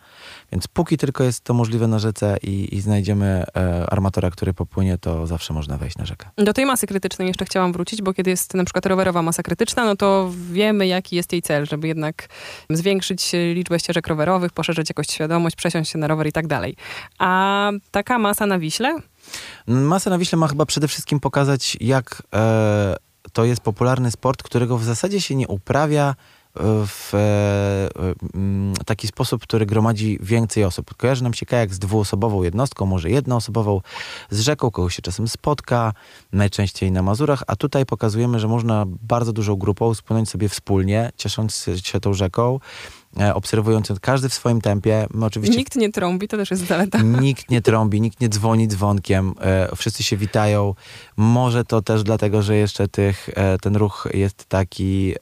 Więc 0.52 0.68
póki 0.68 0.98
tylko 0.98 1.24
jest 1.24 1.44
to 1.44 1.54
możliwe 1.54 1.88
na 1.88 2.00
rzece 2.00 2.38
i, 2.44 2.76
i 2.76 2.82
znajdziemy 2.82 3.44
e, 3.56 3.86
armatora, 3.90 4.32
który 4.32 4.54
popłynie, 4.54 4.98
to 4.98 5.28
zawsze 5.28 5.54
można 5.54 5.78
wejść 5.78 5.98
na 5.98 6.06
rzekę. 6.06 6.30
Do 6.38 6.54
tej 6.54 6.66
masy 6.66 6.88
krytycznej 6.88 7.28
jeszcze 7.28 7.46
chciałam 7.46 7.74
wrócić, 7.74 8.02
bo 8.02 8.14
kiedy 8.14 8.30
jest 8.30 8.54
na 8.54 8.64
przykład 8.64 8.86
rowerowa 8.86 9.22
masa 9.22 9.44
krytyczna, 9.44 9.86
no 9.86 9.96
to 9.96 10.32
wiemy, 10.52 10.88
jaki 10.88 11.16
jest 11.16 11.32
jej 11.32 11.42
cel, 11.42 11.66
żeby 11.66 11.88
jednak 11.88 12.28
zwiększyć 12.70 13.32
liczbę 13.34 13.80
ścieżek 13.80 14.08
rowerowych, 14.08 14.52
poszerzyć 14.52 14.90
jakoś 14.90 15.08
świadomość, 15.08 15.56
przesiąść 15.56 15.92
się 15.92 15.98
na 15.98 16.08
rower 16.08 16.28
i 16.28 16.32
tak 16.32 16.48
dalej. 16.48 16.76
A 17.20 17.72
taka 17.92 18.20
masa 18.20 18.46
na 18.46 18.60
Wiśle? 18.60 19.00
Masa 19.68 20.10
na 20.10 20.18
Wiśle 20.18 20.38
ma 20.38 20.48
chyba 20.48 20.66
przede 20.66 20.88
wszystkim 20.88 21.20
pokazać, 21.20 21.78
jak 21.82 22.24
e, 22.34 22.96
to 23.36 23.46
jest 23.46 23.62
popularny 23.62 24.12
sport, 24.12 24.44
którego 24.44 24.78
w 24.78 24.84
zasadzie 24.84 25.22
się 25.22 25.36
nie 25.36 25.48
uprawia 25.48 26.10
e, 26.10 26.64
w 26.88 27.14
e, 27.14 27.90
mm, 28.34 28.74
taki 28.86 29.08
sposób, 29.08 29.42
który 29.44 29.66
gromadzi 29.66 30.20
więcej 30.22 30.64
osób. 30.64 30.94
Kojarzy 30.94 31.24
nam 31.24 31.34
się 31.34 31.46
kajak 31.46 31.74
z 31.74 31.80
dwuosobową 31.80 32.44
jednostką, 32.44 32.86
może 32.86 33.10
jednoosobową, 33.10 33.82
z 34.30 34.40
rzeką, 34.40 34.72
kogoś 34.72 34.96
się 34.96 35.02
czasem 35.02 35.28
spotka, 35.28 35.94
najczęściej 36.32 36.92
na 36.92 37.02
Mazurach, 37.02 37.44
a 37.48 37.56
tutaj 37.56 37.86
pokazujemy, 37.86 38.40
że 38.40 38.48
można 38.48 38.86
bardzo 38.88 39.34
dużą 39.34 39.56
grupą 39.56 39.94
spłynąć 39.94 40.30
sobie 40.30 40.50
wspólnie, 40.50 41.12
ciesząc 41.18 41.66
się 41.84 42.00
tą 42.00 42.14
rzeką, 42.14 42.60
e, 42.60 43.05
obserwując 43.34 43.90
ją 43.90 43.96
każdy 44.02 44.30
w 44.30 44.34
swoim 44.34 44.62
tempie. 44.62 45.08
My 45.14 45.26
oczywiście 45.26 45.58
Nikt 45.58 45.76
nie 45.76 45.92
trąbi, 45.92 46.28
to 46.28 46.38
też 46.38 46.52
jest 46.52 46.68
zaleta. 46.68 47.02
Nikt 47.22 47.50
nie 47.50 47.62
trąbi, 47.62 48.02
nikt 48.02 48.22
nie 48.22 48.30
dzwoni 48.30 48.68
dzwonkiem, 48.68 49.34
e, 49.42 49.76
wszyscy 49.76 50.04
się 50.04 50.18
witają. 50.18 50.76
Może 51.18 51.66
to 51.66 51.82
też 51.82 52.04
dlatego, 52.04 52.42
że 52.42 52.56
jeszcze 52.56 52.88
tych, 52.88 53.30
e, 53.36 53.58
ten 53.58 53.76
ruch 53.76 54.08
jest 54.14 54.46
taki. 54.46 55.16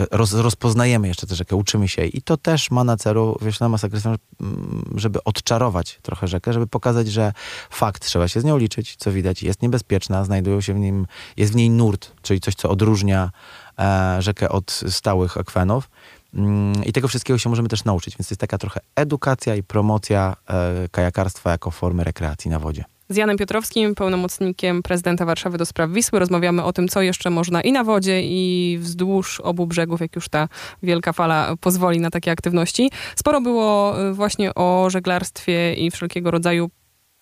E, 0.00 0.06
roz, 0.10 0.32
rozpoznajemy 0.32 1.08
jeszcze 1.08 1.26
tę 1.26 1.34
rzekę, 1.34 1.56
uczymy 1.56 1.88
się 1.88 2.04
i 2.04 2.22
to 2.22 2.36
też 2.36 2.70
ma 2.70 2.84
na 2.84 2.96
celu 2.96 3.38
Wieślana 3.42 3.68
Masa 3.68 3.88
Krytyczna, 3.88 4.16
m, 4.40 4.84
żeby 4.96 5.24
odczarować 5.24 5.98
trochę 6.02 6.28
rzekę, 6.28 6.52
żeby 6.52 6.66
pokazać, 6.66 7.08
że 7.08 7.32
fakt, 7.70 8.04
trzeba 8.04 8.28
się 8.28 8.40
z 8.40 8.44
nią 8.44 8.58
liczyć, 8.58 8.96
co 8.96 9.12
widać, 9.12 9.42
jest 9.42 9.62
niebezpieczna, 9.62 10.24
znajdują 10.24 10.60
się 10.60 10.74
w 10.74 10.78
nim, 10.78 11.06
jest 11.36 11.52
w 11.52 11.56
niej 11.56 11.70
nurt, 11.70 12.12
czyli 12.22 12.40
coś, 12.40 12.54
co 12.54 12.70
odróżnia 12.70 13.30
e, 13.78 14.16
rzekę 14.22 14.48
od 14.48 14.80
stałych 14.88 15.36
akwenów. 15.36 15.90
Mm, 16.34 16.84
I 16.84 16.92
tego 16.92 17.08
wszystkiego 17.08 17.38
się 17.38 17.50
możemy 17.50 17.68
też 17.68 17.84
nauczyć, 17.84 18.16
więc 18.16 18.28
to 18.28 18.32
jest 18.32 18.40
taka 18.40 18.58
trochę 18.58 18.80
edukacja 18.96 19.56
i 19.56 19.62
promocja 19.62 20.36
e, 20.48 20.88
kajakarstwa 20.88 21.50
jako 21.50 21.70
formy 21.70 22.04
rekreacji 22.04 22.50
na 22.50 22.58
wodzie. 22.58 22.84
Z 23.12 23.16
Janem 23.16 23.36
Piotrowskim, 23.36 23.94
pełnomocnikiem 23.94 24.82
prezydenta 24.82 25.24
Warszawy 25.24 25.58
do 25.58 25.66
spraw 25.66 25.90
Wisły, 25.90 26.18
rozmawiamy 26.18 26.64
o 26.64 26.72
tym, 26.72 26.88
co 26.88 27.02
jeszcze 27.02 27.30
można 27.30 27.60
i 27.60 27.72
na 27.72 27.84
wodzie, 27.84 28.22
i 28.22 28.78
wzdłuż 28.80 29.40
obu 29.40 29.66
brzegów, 29.66 30.00
jak 30.00 30.16
już 30.16 30.28
ta 30.28 30.48
wielka 30.82 31.12
fala 31.12 31.56
pozwoli 31.60 32.00
na 32.00 32.10
takie 32.10 32.30
aktywności. 32.30 32.90
Sporo 33.16 33.40
było 33.40 34.00
y, 34.10 34.12
właśnie 34.14 34.54
o 34.54 34.90
żeglarstwie 34.90 35.74
i 35.74 35.90
wszelkiego 35.90 36.30
rodzaju 36.30 36.70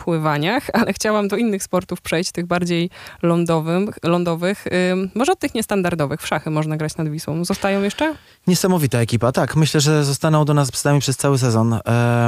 pływaniach, 0.05 0.67
ale 0.73 0.93
chciałam 0.93 1.29
do 1.29 1.37
innych 1.37 1.62
sportów 1.62 2.00
przejść, 2.00 2.32
tych 2.32 2.47
bardziej 2.47 2.91
lądowym, 3.23 3.91
lądowych. 4.02 4.64
Może 5.14 5.32
od 5.32 5.38
tych 5.38 5.55
niestandardowych. 5.55 6.20
W 6.20 6.26
szachy 6.26 6.50
można 6.50 6.76
grać 6.76 6.97
nad 6.97 7.08
Wisłą. 7.08 7.44
Zostają 7.44 7.82
jeszcze? 7.82 8.14
Niesamowita 8.47 8.99
ekipa, 8.99 9.32
tak. 9.32 9.56
Myślę, 9.56 9.81
że 9.81 10.05
zostaną 10.05 10.44
do 10.44 10.55
nas 10.55 10.70
przynajmniej 10.70 11.00
przez 11.00 11.17
cały 11.17 11.38
sezon. 11.38 11.79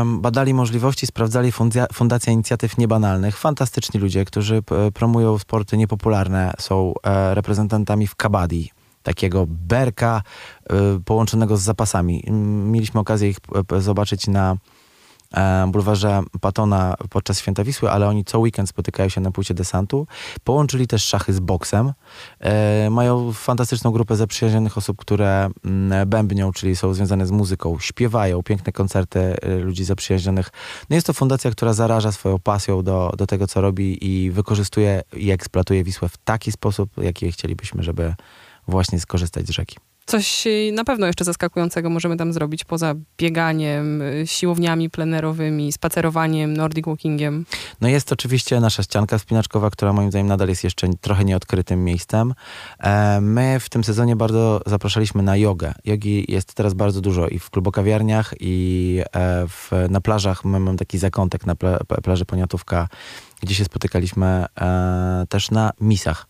Badali 0.07 0.55
możliwości, 0.55 1.07
sprawdzali 1.07 1.53
fundia, 1.53 1.87
Fundacja 1.93 2.33
Inicjatyw 2.33 2.79
Niebanalnych. 2.79 3.39
Fantastyczni 3.39 4.01
ludzie, 4.01 4.25
którzy 4.25 4.63
promują 4.95 5.39
sporty 5.39 5.77
niepopularne, 5.77 6.53
są 6.59 6.95
e, 7.05 7.35
reprezentantami 7.35 8.07
w 8.07 8.17
kabaddi. 8.17 8.71
Takiego 9.03 9.47
berka 9.49 10.23
e, 10.71 10.75
połączonego 11.05 11.57
z 11.57 11.63
zapasami. 11.63 12.25
Mieliśmy 12.67 13.01
okazję 13.01 13.29
ich 13.29 13.37
zobaczyć 13.79 14.27
na 14.27 14.57
bulwarze 15.69 16.23
Patona 16.41 16.95
podczas 17.11 17.39
Święta 17.39 17.65
Wisły, 17.65 17.91
ale 17.91 18.09
oni 18.09 18.25
co 18.25 18.39
weekend 18.39 18.69
spotykają 18.69 19.09
się 19.09 19.21
na 19.21 19.31
płycie 19.31 19.55
desantu. 19.55 20.07
Połączyli 20.45 20.87
też 20.87 21.05
szachy 21.05 21.33
z 21.33 21.41
boksem. 21.41 21.93
E, 22.41 22.91
mają 22.91 23.33
fantastyczną 23.33 23.91
grupę 23.91 24.17
zaprzyjaźnionych 24.17 24.79
osób, 24.79 24.97
które 24.97 25.51
mm, 25.65 26.09
bębnią, 26.09 26.53
czyli 26.53 26.77
są 26.77 26.95
związane 26.95 27.27
z 27.27 27.31
muzyką, 27.31 27.79
śpiewają, 27.79 28.43
piękne 28.43 28.73
koncerty 28.73 29.21
e, 29.21 29.55
ludzi 29.55 29.85
zaprzyjaźnionych. 29.85 30.51
No 30.91 30.95
jest 30.97 31.07
to 31.07 31.13
fundacja, 31.13 31.51
która 31.51 31.73
zaraża 31.73 32.13
swoją 32.13 32.39
pasją 32.39 32.83
do, 32.83 33.13
do 33.17 33.27
tego, 33.27 33.47
co 33.47 33.61
robi 33.61 34.07
i 34.07 34.31
wykorzystuje 34.31 35.03
i 35.17 35.31
eksploatuje 35.31 35.85
Wisłę 35.85 36.09
w 36.09 36.17
taki 36.17 36.53
sposób, 36.53 36.91
jaki 37.03 37.33
chcielibyśmy, 37.33 37.83
żeby 37.83 38.15
właśnie 38.69 39.01
skorzystać 39.01 39.47
z 39.47 39.51
rzeki. 39.51 39.77
Coś 40.07 40.45
na 40.73 40.85
pewno 40.85 41.07
jeszcze 41.07 41.25
zaskakującego 41.25 41.91
możemy 41.91 42.17
tam 42.17 42.33
zrobić 42.33 42.65
poza 42.65 42.95
bieganiem, 43.19 44.03
y, 44.03 44.27
siłowniami 44.27 44.91
plenerowymi, 44.91 45.73
spacerowaniem, 45.73 46.57
nordic 46.57 46.87
walkingiem. 46.87 47.47
No 47.81 47.89
jest 47.89 48.13
oczywiście 48.13 48.61
nasza 48.61 48.83
ścianka 48.83 49.19
wspinaczkowa, 49.19 49.71
która 49.71 49.93
moim 49.93 50.11
zdaniem 50.11 50.27
nadal 50.27 50.49
jest 50.49 50.65
jeszcze 50.65 50.89
trochę 51.01 51.25
nieodkrytym 51.25 51.85
miejscem. 51.85 52.35
E, 52.79 53.21
My 53.21 53.61
w 53.61 53.69
tym 53.69 53.85
sezonie 53.85 54.17
bardzo 54.17 54.61
zapraszaliśmy 54.67 55.23
na 55.23 55.37
jogę. 55.37 55.73
Jogi 55.85 56.25
jest 56.29 56.55
teraz 56.55 56.75
bardzo 56.75 57.01
dużo 57.01 57.29
i 57.29 57.39
w 57.39 57.51
klubokawiarniach 57.51 58.35
i 58.41 59.01
e, 59.13 59.47
w, 59.49 59.71
na 59.91 60.01
plażach. 60.01 60.45
My 60.45 60.61
mamy 60.61 60.79
taki 60.79 60.99
zakątek 60.99 61.47
na 61.47 61.55
pla, 61.55 61.79
plaży 62.03 62.25
Poniatówka, 62.25 62.89
gdzie 63.43 63.55
się 63.55 63.65
spotykaliśmy 63.65 64.27
e, 64.61 65.27
też 65.29 65.51
na 65.51 65.73
misach. 65.81 66.27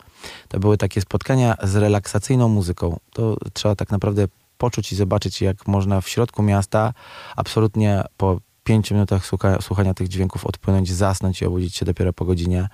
To 0.49 0.59
były 0.59 0.76
takie 0.76 1.00
spotkania 1.00 1.57
z 1.62 1.76
relaksacyjną 1.76 2.49
muzyką. 2.49 2.99
To 3.12 3.37
trzeba 3.52 3.75
tak 3.75 3.91
naprawdę 3.91 4.26
poczuć 4.59 4.93
i 4.93 4.97
zobaczyć, 4.97 5.43
jak 5.43 5.67
można 5.67 6.00
w 6.00 6.09
środku 6.09 6.43
miasta 6.43 6.93
absolutnie 7.37 8.05
po 8.17 8.41
pięciu 8.64 8.95
minutach 8.95 9.26
słucha, 9.26 9.59
słuchania 9.61 9.95
tych 9.95 10.09
dźwięków 10.09 10.47
odpłynąć, 10.47 10.93
zasnąć 10.93 11.43
i 11.43 11.45
obudzić 11.47 11.76
się 11.76 11.85
dopiero 11.85 12.12
po 12.12 12.25
godzinie. 12.25 12.69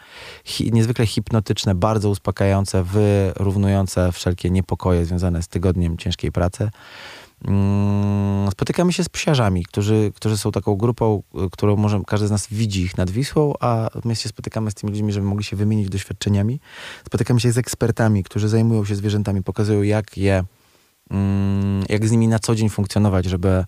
Hi, 0.45 0.73
niezwykle 0.73 1.07
hipnotyczne, 1.07 1.75
bardzo 1.75 2.09
uspokajające, 2.11 2.85
wyrównujące 2.85 4.13
wszelkie 4.13 4.51
niepokoje 4.51 5.05
związane 5.05 5.43
z 5.43 5.49
tygodniem 5.49 5.99
ciężkiej 5.99 6.33
pracy. 6.33 6.71
Mm, 7.45 8.29
Spotykamy 8.51 8.93
się 8.93 9.05
z 9.05 9.09
psiarzami, 9.09 9.65
którzy, 9.65 10.13
którzy 10.15 10.39
są 10.39 10.53
taką 10.53 10.77
grupą, 10.77 11.23
y, 11.47 11.51
którą 11.51 11.77
może 11.77 12.01
każdy 12.07 12.27
z 12.27 12.31
nas 12.31 12.47
widzi 12.51 12.83
ich 12.83 12.99
nad 12.99 13.11
Wisłą, 13.11 13.55
a 13.61 13.89
my 14.05 14.17
się 14.17 14.29
spotykamy 14.29 14.71
z 14.71 14.75
tymi 14.75 14.93
ludźmi, 14.93 15.13
żeby 15.13 15.27
mogli 15.27 15.45
się 15.45 15.57
wymienić 15.57 15.89
doświadczeniami. 15.89 16.61
Spotykamy 17.07 17.41
się 17.41 17.53
z 17.53 17.59
ekspertami, 17.59 18.25
którzy 18.25 18.49
zajmują 18.49 18.85
się 18.85 18.95
zwierzętami, 18.95 19.43
pokazują 19.43 19.83
jak 19.83 20.19
je, 20.19 20.45
mm, 21.11 21.85
jak 21.89 22.09
z 22.09 22.11
nimi 22.11 22.29
na 22.29 22.39
co 22.39 22.55
dzień 22.55 22.69
funkcjonować, 22.69 23.25
żeby, 23.25 23.65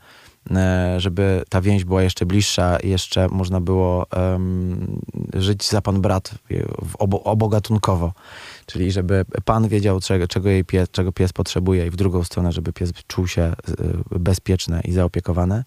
e, 0.50 0.94
żeby 1.00 1.42
ta 1.48 1.60
więź 1.60 1.84
była 1.84 2.02
jeszcze 2.02 2.26
bliższa 2.26 2.78
jeszcze 2.84 3.28
można 3.28 3.60
było 3.60 4.10
em, 4.10 5.00
żyć 5.34 5.68
za 5.68 5.80
pan 5.80 6.00
brat 6.00 6.34
w 6.82 6.96
obo, 6.96 7.22
obogatunkowo. 7.22 8.12
Czyli 8.70 8.92
żeby 8.92 9.24
pan 9.44 9.68
wiedział, 9.68 10.00
czego, 10.00 10.28
czego, 10.28 10.48
jej 10.48 10.64
pies, 10.64 10.90
czego 10.90 11.12
pies 11.12 11.32
potrzebuje 11.32 11.86
i 11.86 11.90
w 11.90 11.96
drugą 11.96 12.24
stronę, 12.24 12.52
żeby 12.52 12.72
pies 12.72 12.92
czuł 13.06 13.26
się 13.26 13.52
y, 14.14 14.18
bezpieczny 14.18 14.80
i 14.84 14.92
zaopiekowany. 14.92 15.64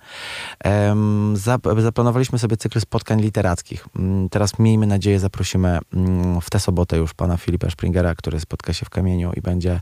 Zaplanowaliśmy 1.77 2.39
sobie 2.39 2.57
cykl 2.57 2.79
spotkań 2.79 3.21
literackich. 3.21 3.87
Mm, 3.95 4.29
Teraz 4.29 4.59
miejmy 4.59 4.87
nadzieję, 4.87 5.19
zaprosimy 5.19 5.79
mm, 5.93 6.41
w 6.41 6.49
tę 6.49 6.59
sobotę 6.59 6.97
już 6.97 7.13
pana 7.13 7.37
Filipa 7.37 7.69
Springera, 7.69 8.15
który 8.15 8.39
spotka 8.39 8.73
się 8.73 8.85
w 8.85 8.89
kamieniu 8.89 9.31
i 9.33 9.41
będzie 9.41 9.81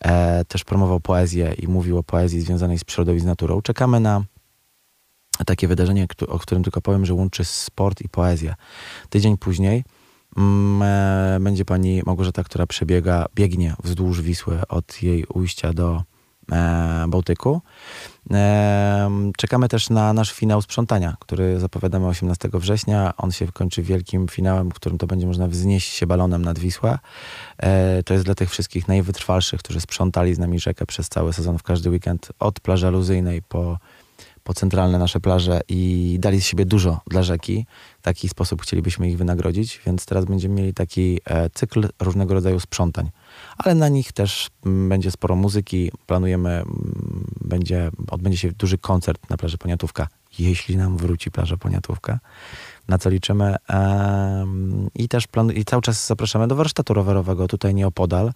e, 0.00 0.44
też 0.44 0.64
promował 0.64 1.00
poezję 1.00 1.54
i 1.58 1.68
mówił 1.68 1.98
o 1.98 2.02
poezji 2.02 2.40
związanej 2.40 2.78
z 2.78 2.84
przyrodą 2.84 3.14
i 3.14 3.20
z 3.20 3.24
naturą. 3.24 3.62
Czekamy 3.62 4.00
na 4.00 4.22
takie 5.46 5.68
wydarzenie, 5.68 6.06
o 6.28 6.38
którym 6.38 6.64
tylko 6.64 6.80
powiem, 6.80 7.06
że 7.06 7.14
łączy 7.14 7.44
sport 7.44 8.00
i 8.00 8.08
poezję. 8.08 8.54
Tydzień 9.10 9.36
później 9.36 9.78
e, 9.78 9.95
będzie 11.40 11.64
pani 11.64 12.02
Małgorzata, 12.06 12.44
która 12.44 12.66
przebiega, 12.66 13.26
biegnie 13.34 13.74
wzdłuż 13.84 14.22
Wisły 14.22 14.60
od 14.68 15.02
jej 15.02 15.24
ujścia 15.24 15.72
do 15.72 16.02
e, 16.52 17.04
Bałtyku. 17.08 17.60
E, 18.32 19.10
czekamy 19.36 19.68
też 19.68 19.90
na 19.90 20.12
nasz 20.12 20.32
finał 20.32 20.62
sprzątania, 20.62 21.16
który 21.20 21.60
zapowiadamy 21.60 22.06
18 22.06 22.48
września. 22.52 23.12
On 23.16 23.32
się 23.32 23.46
kończy 23.52 23.82
wielkim 23.82 24.28
finałem, 24.28 24.70
w 24.70 24.74
którym 24.74 24.98
to 24.98 25.06
będzie 25.06 25.26
można 25.26 25.48
wznieść 25.48 25.92
się 25.92 26.06
balonem 26.06 26.44
nad 26.44 26.58
Wisłę. 26.58 26.98
E, 27.58 28.02
to 28.02 28.14
jest 28.14 28.24
dla 28.26 28.34
tych 28.34 28.50
wszystkich 28.50 28.88
najwytrwalszych, 28.88 29.60
którzy 29.60 29.80
sprzątali 29.80 30.34
z 30.34 30.38
nami 30.38 30.60
rzekę 30.60 30.86
przez 30.86 31.08
cały 31.08 31.32
sezon, 31.32 31.58
w 31.58 31.62
każdy 31.62 31.90
weekend, 31.90 32.32
od 32.38 32.60
plaży 32.60 32.86
aluzyjnej 32.86 33.42
po 33.42 33.78
po 34.46 34.54
centralne 34.54 34.98
nasze 34.98 35.20
plaże 35.20 35.60
i 35.68 36.16
dali 36.20 36.40
z 36.40 36.44
siebie 36.44 36.64
dużo 36.64 37.00
dla 37.06 37.22
rzeki. 37.22 37.66
W 37.98 38.02
taki 38.02 38.28
sposób 38.28 38.62
chcielibyśmy 38.62 39.10
ich 39.10 39.18
wynagrodzić, 39.18 39.80
więc 39.86 40.06
teraz 40.06 40.24
będziemy 40.24 40.54
mieli 40.54 40.74
taki 40.74 41.20
e, 41.24 41.50
cykl 41.50 41.88
różnego 42.00 42.34
rodzaju 42.34 42.60
sprzątań. 42.60 43.10
Ale 43.58 43.74
na 43.74 43.88
nich 43.88 44.12
też 44.12 44.48
mm, 44.66 44.88
będzie 44.88 45.10
sporo 45.10 45.36
muzyki. 45.36 45.90
Planujemy, 46.06 46.50
mm, 46.50 47.26
będzie, 47.40 47.90
odbędzie 48.10 48.38
się 48.38 48.52
duży 48.52 48.78
koncert 48.78 49.30
na 49.30 49.36
plaży 49.36 49.58
Poniatówka, 49.58 50.08
jeśli 50.38 50.76
nam 50.76 50.96
wróci 50.96 51.30
plaża 51.30 51.56
Poniatówka, 51.56 52.18
na 52.88 52.98
co 52.98 53.10
liczymy. 53.10 53.56
I 54.94 55.08
też 55.08 55.28
planu- 55.28 55.56
i 55.56 55.64
cały 55.64 55.82
czas 55.82 56.06
zapraszamy 56.06 56.48
do 56.48 56.56
warsztatu 56.56 56.94
rowerowego, 56.94 57.48
tutaj 57.48 57.74
nieopodal 57.74 58.32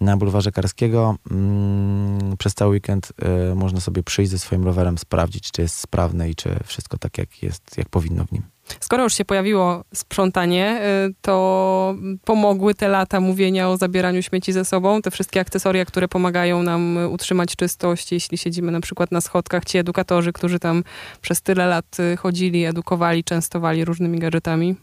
na 0.00 0.16
bulwarze 0.16 0.52
Karskiego. 0.52 1.16
Mm, 1.30 2.36
przez 2.38 2.54
cały 2.54 2.70
weekend 2.70 3.12
y, 3.52 3.54
można 3.54 3.80
sobie 3.80 4.02
przyjść 4.02 4.30
ze 4.30 4.38
swoim 4.38 4.64
rowerem, 4.64 4.98
sprawdzić, 4.98 5.50
czy 5.50 5.62
jest 5.62 5.74
sprawny 5.74 6.30
i 6.30 6.34
czy 6.34 6.56
wszystko 6.64 6.98
tak, 6.98 7.18
jak 7.18 7.42
jest, 7.42 7.78
jak 7.78 7.88
powinno 7.88 8.24
w 8.24 8.32
nim. 8.32 8.42
Skoro 8.80 9.02
już 9.02 9.14
się 9.14 9.24
pojawiło 9.24 9.84
sprzątanie, 9.94 10.80
y, 11.08 11.14
to 11.20 11.94
pomogły 12.24 12.74
te 12.74 12.88
lata 12.88 13.20
mówienia 13.20 13.68
o 13.68 13.76
zabieraniu 13.76 14.22
śmieci 14.22 14.52
ze 14.52 14.64
sobą, 14.64 15.02
te 15.02 15.10
wszystkie 15.10 15.40
akcesoria, 15.40 15.84
które 15.84 16.08
pomagają 16.08 16.62
nam 16.62 16.98
y, 16.98 17.08
utrzymać 17.08 17.56
czystość, 17.56 18.12
jeśli 18.12 18.38
siedzimy 18.38 18.72
na 18.72 18.80
przykład 18.80 19.12
na 19.12 19.20
schodkach, 19.20 19.64
ci 19.64 19.78
edukatorzy, 19.78 20.32
którzy 20.32 20.58
tam 20.58 20.84
przez 21.20 21.42
tyle 21.42 21.66
lat 21.66 21.96
chodzili, 22.18 22.64
edukowali, 22.64 23.24
częstowali 23.24 23.84
różnymi 23.84 24.18
gadżetami. 24.18 24.76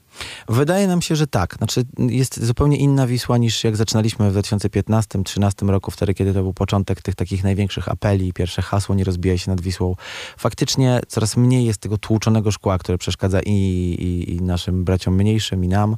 Wydaje 0.49 0.87
nam 0.87 1.01
się, 1.01 1.15
że 1.15 1.27
tak. 1.27 1.55
Znaczy, 1.57 1.85
jest 1.97 2.43
zupełnie 2.43 2.77
inna 2.77 3.07
Wisła 3.07 3.37
niż 3.37 3.63
jak 3.63 3.75
zaczynaliśmy 3.75 4.31
w 4.31 4.35
2015-2013 4.35 5.69
roku, 5.69 5.91
wtedy, 5.91 6.13
kiedy 6.13 6.33
to 6.33 6.41
był 6.41 6.53
początek 6.53 7.01
tych 7.01 7.15
takich 7.15 7.43
największych 7.43 7.89
apeli, 7.89 8.33
pierwsze 8.33 8.61
hasło 8.61 8.95
nie 8.95 9.03
rozbijaj 9.03 9.37
się 9.37 9.51
nad 9.51 9.61
Wisłą. 9.61 9.95
Faktycznie 10.37 10.99
coraz 11.07 11.37
mniej 11.37 11.65
jest 11.65 11.79
tego 11.79 11.97
tłuczonego 11.97 12.51
szkła, 12.51 12.77
które 12.77 12.97
przeszkadza 12.97 13.39
i, 13.41 13.51
i, 13.51 14.33
i 14.35 14.41
naszym 14.41 14.83
braciom 14.83 15.15
mniejszym, 15.15 15.65
i 15.65 15.67
nam. 15.67 15.95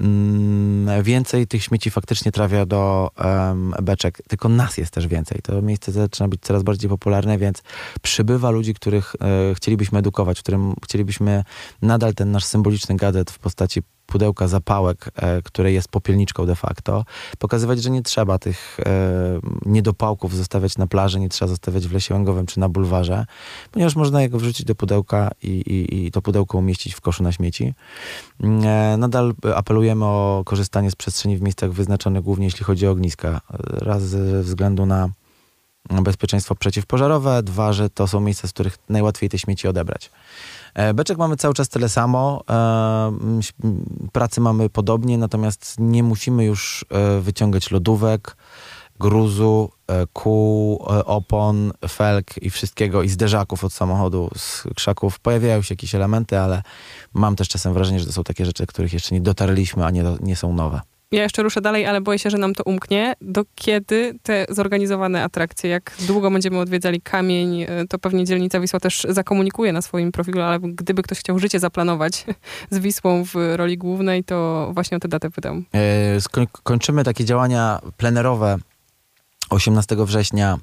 Mm, 0.00 1.02
więcej 1.02 1.46
tych 1.46 1.62
śmieci 1.62 1.90
faktycznie 1.90 2.32
trafia 2.32 2.66
do 2.66 3.10
em, 3.16 3.74
beczek, 3.82 4.22
tylko 4.28 4.48
nas 4.48 4.78
jest 4.78 4.92
też 4.92 5.06
więcej. 5.06 5.40
To 5.42 5.62
miejsce 5.62 5.92
zaczyna 5.92 6.28
być 6.28 6.40
coraz 6.42 6.62
bardziej 6.62 6.90
popularne, 6.90 7.38
więc 7.38 7.62
przybywa 8.02 8.50
ludzi, 8.50 8.74
których 8.74 9.14
e, 9.20 9.54
chcielibyśmy 9.54 9.98
edukować, 9.98 10.40
którym 10.40 10.74
chcielibyśmy 10.84 11.44
nadal 11.82 12.14
ten 12.14 12.30
nasz 12.30 12.44
symboliczny 12.44 12.96
gadżet 12.96 13.30
w 13.30 13.38
postaci 13.38 13.82
pudełka 14.06 14.48
zapałek, 14.48 15.10
e, 15.16 15.42
które 15.42 15.72
jest 15.72 15.88
popielniczką 15.88 16.46
de 16.46 16.54
facto, 16.54 17.04
pokazywać, 17.38 17.82
że 17.82 17.90
nie 17.90 18.02
trzeba 18.02 18.38
tych 18.38 18.80
e, 18.80 19.40
niedopałków 19.66 20.36
zostawiać 20.36 20.78
na 20.78 20.86
plaży, 20.86 21.20
nie 21.20 21.28
trzeba 21.28 21.48
zostawiać 21.48 21.88
w 21.88 21.92
lesie 21.92 22.14
łęgowym 22.14 22.46
czy 22.46 22.60
na 22.60 22.68
bulwarze, 22.68 23.26
ponieważ 23.72 23.96
można 23.96 24.22
je 24.22 24.28
wrzucić 24.28 24.66
do 24.66 24.74
pudełka 24.74 25.30
i, 25.42 25.48
i, 25.48 26.06
i 26.06 26.10
to 26.10 26.22
pudełko 26.22 26.58
umieścić 26.58 26.94
w 26.94 27.00
koszu 27.00 27.22
na 27.22 27.32
śmieci. 27.32 27.74
E, 28.42 28.96
Nadal 28.98 29.34
apelujemy 29.54 30.04
o 30.04 30.42
korzystanie 30.46 30.90
z 30.90 30.96
przestrzeni 30.96 31.36
w 31.36 31.42
miejscach 31.42 31.72
wyznaczonych 31.72 32.22
głównie 32.22 32.44
jeśli 32.44 32.64
chodzi 32.64 32.86
o 32.86 32.90
ogniska. 32.90 33.40
Raz 33.72 34.02
ze 34.02 34.42
względu 34.42 34.86
na 34.86 35.08
bezpieczeństwo 35.90 36.54
przeciwpożarowe, 36.54 37.42
dwa, 37.42 37.72
że 37.72 37.90
to 37.90 38.06
są 38.06 38.20
miejsca, 38.20 38.48
z 38.48 38.52
których 38.52 38.78
najłatwiej 38.88 39.28
te 39.28 39.38
śmieci 39.38 39.68
odebrać. 39.68 40.10
E, 40.74 40.94
Beczek 40.94 41.18
mamy 41.18 41.36
cały 41.36 41.54
czas 41.54 41.68
tyle 41.68 41.88
samo, 41.88 42.44
e, 42.50 43.12
pracy 44.12 44.40
mamy 44.40 44.70
podobnie, 44.70 45.18
natomiast 45.18 45.76
nie 45.78 46.02
musimy 46.02 46.44
już 46.44 46.84
e, 46.90 47.20
wyciągać 47.20 47.70
lodówek, 47.70 48.36
gruzu, 49.00 49.70
kół, 50.12 50.82
opon, 51.04 51.72
felk 51.88 52.42
i 52.42 52.50
wszystkiego 52.50 53.02
i 53.02 53.08
zderzaków 53.08 53.64
od 53.64 53.72
samochodu, 53.72 54.30
z 54.36 54.64
krzaków. 54.74 55.18
Pojawiają 55.18 55.62
się 55.62 55.72
jakieś 55.72 55.94
elementy, 55.94 56.38
ale 56.38 56.62
mam 57.14 57.36
też 57.36 57.48
czasem 57.48 57.74
wrażenie, 57.74 58.00
że 58.00 58.06
to 58.06 58.12
są 58.12 58.24
takie 58.24 58.46
rzeczy, 58.46 58.66
których 58.66 58.92
jeszcze 58.92 59.14
nie 59.14 59.20
dotarliśmy, 59.20 59.84
a 59.84 59.90
nie, 59.90 60.04
nie 60.20 60.36
są 60.36 60.52
nowe. 60.52 60.80
Ja 61.12 61.22
jeszcze 61.22 61.42
ruszę 61.42 61.60
dalej, 61.60 61.86
ale 61.86 62.00
boję 62.00 62.18
się, 62.18 62.30
że 62.30 62.38
nam 62.38 62.54
to 62.54 62.62
umknie. 62.64 63.14
Do 63.20 63.44
kiedy 63.54 64.18
te 64.22 64.46
zorganizowane 64.48 65.22
atrakcje, 65.24 65.70
jak 65.70 65.96
długo 66.06 66.30
będziemy 66.30 66.58
odwiedzali 66.58 67.00
kamień, 67.00 67.62
y, 67.62 67.68
to 67.88 67.98
pewnie 67.98 68.24
dzielnica 68.24 68.60
Wisła 68.60 68.80
też 68.80 69.06
zakomunikuje 69.08 69.72
na 69.72 69.82
swoim 69.82 70.12
profilu, 70.12 70.40
ale 70.40 70.60
gdyby 70.60 71.02
ktoś 71.02 71.18
chciał 71.18 71.38
życie 71.38 71.60
zaplanować 71.60 72.24
z 72.70 72.78
Wisłą 72.78 73.24
w 73.24 73.34
roli 73.56 73.78
głównej, 73.78 74.24
to 74.24 74.70
właśnie 74.74 74.96
o 74.96 75.00
tę 75.00 75.08
datę 75.08 75.30
pytam. 75.30 75.64
E, 75.72 76.20
skoń, 76.20 76.46
kończymy 76.62 77.04
takie 77.04 77.24
działania 77.24 77.80
plenerowe 77.96 78.56
18 79.50 79.96
września 79.98 80.58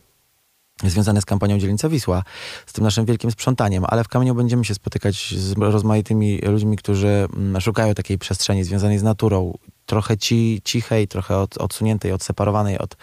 związane 0.83 1.21
z 1.21 1.25
kampanią 1.25 1.59
Dzielnica 1.59 1.89
Wisła, 1.89 2.23
z 2.65 2.73
tym 2.73 2.83
naszym 2.83 3.05
wielkim 3.05 3.31
sprzątaniem, 3.31 3.83
ale 3.88 4.03
w 4.03 4.07
Kamieniu 4.07 4.35
będziemy 4.35 4.65
się 4.65 4.75
spotykać 4.75 5.33
z 5.38 5.57
rozmaitymi 5.57 6.38
ludźmi, 6.38 6.77
którzy 6.77 7.27
mm, 7.38 7.62
szukają 7.62 7.93
takiej 7.93 8.17
przestrzeni 8.17 8.63
związanej 8.63 9.00
z 9.00 9.03
naturą, 9.03 9.53
trochę 9.85 10.17
ci, 10.17 10.61
cichej, 10.63 11.07
trochę 11.07 11.37
od, 11.37 11.57
odsuniętej, 11.57 12.11
odseparowanej 12.11 12.77
od 12.77 12.97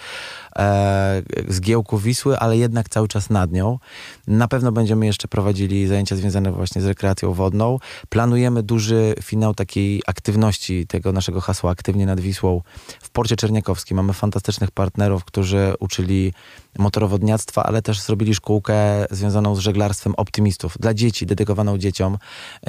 e, 0.57 1.23
zgiełku 1.49 1.99
Wisły, 1.99 2.39
ale 2.39 2.57
jednak 2.57 2.89
cały 2.89 3.09
czas 3.09 3.31
nad 3.31 3.53
nią. 3.53 3.79
Na 4.27 4.49
pewno 4.49 4.73
będziemy 4.73 5.07
jeszcze 5.07 5.29
prowadzili 5.29 5.87
zajęcia 5.87 6.17
związane 6.17 6.53
właśnie 6.53 6.83
z 6.83 6.87
rekreacją 6.87 7.33
wodną. 7.33 7.79
Planujemy 8.09 8.63
duży 8.63 9.15
finał 9.23 9.55
takiej 9.55 10.03
aktywności, 10.07 10.87
tego 10.87 11.13
naszego 11.13 11.41
hasła 11.41 11.71
Aktywnie 11.71 12.07
nad 12.07 12.21
Wisłą 12.21 12.63
w 13.01 13.11
Porcie 13.11 13.37
Czerniakowskim. 13.37 13.97
Mamy 13.97 14.13
fantastycznych 14.13 14.71
partnerów, 14.71 15.25
którzy 15.25 15.75
uczyli 15.81 16.33
motorowodniactwa, 16.79 17.63
ale 17.65 17.83
też 17.83 18.01
zrobili 18.01 18.35
szkółkę 18.35 19.07
związaną 19.11 19.57
z 19.57 19.59
żeglarstwem 19.59 20.15
optymistów 20.17 20.77
dla 20.81 20.95
dzieci, 20.95 21.27
dedykowaną 21.27 21.79
dzieciom. 21.79 22.19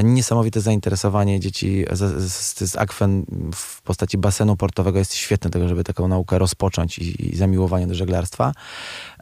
Niesamowite 0.04 0.62
zainteresowanie 0.62 1.40
dzieci 1.40 1.86
z, 1.92 2.32
z, 2.32 2.72
z 2.72 2.76
akwen 2.76 3.26
w 3.56 3.82
postaci 3.82 4.01
basenu 4.18 4.58
portowego 4.58 5.00
jest 5.00 5.14
świetne 5.14 5.50
tego, 5.50 5.68
żeby 5.68 5.84
taką 5.84 6.08
naukę 6.08 6.40
rozpocząć 6.40 7.00
i, 7.00 7.30
i 7.30 7.36
zamiłowanie 7.36 7.88
do 7.88 7.96
żeglarstwa. 7.96 8.54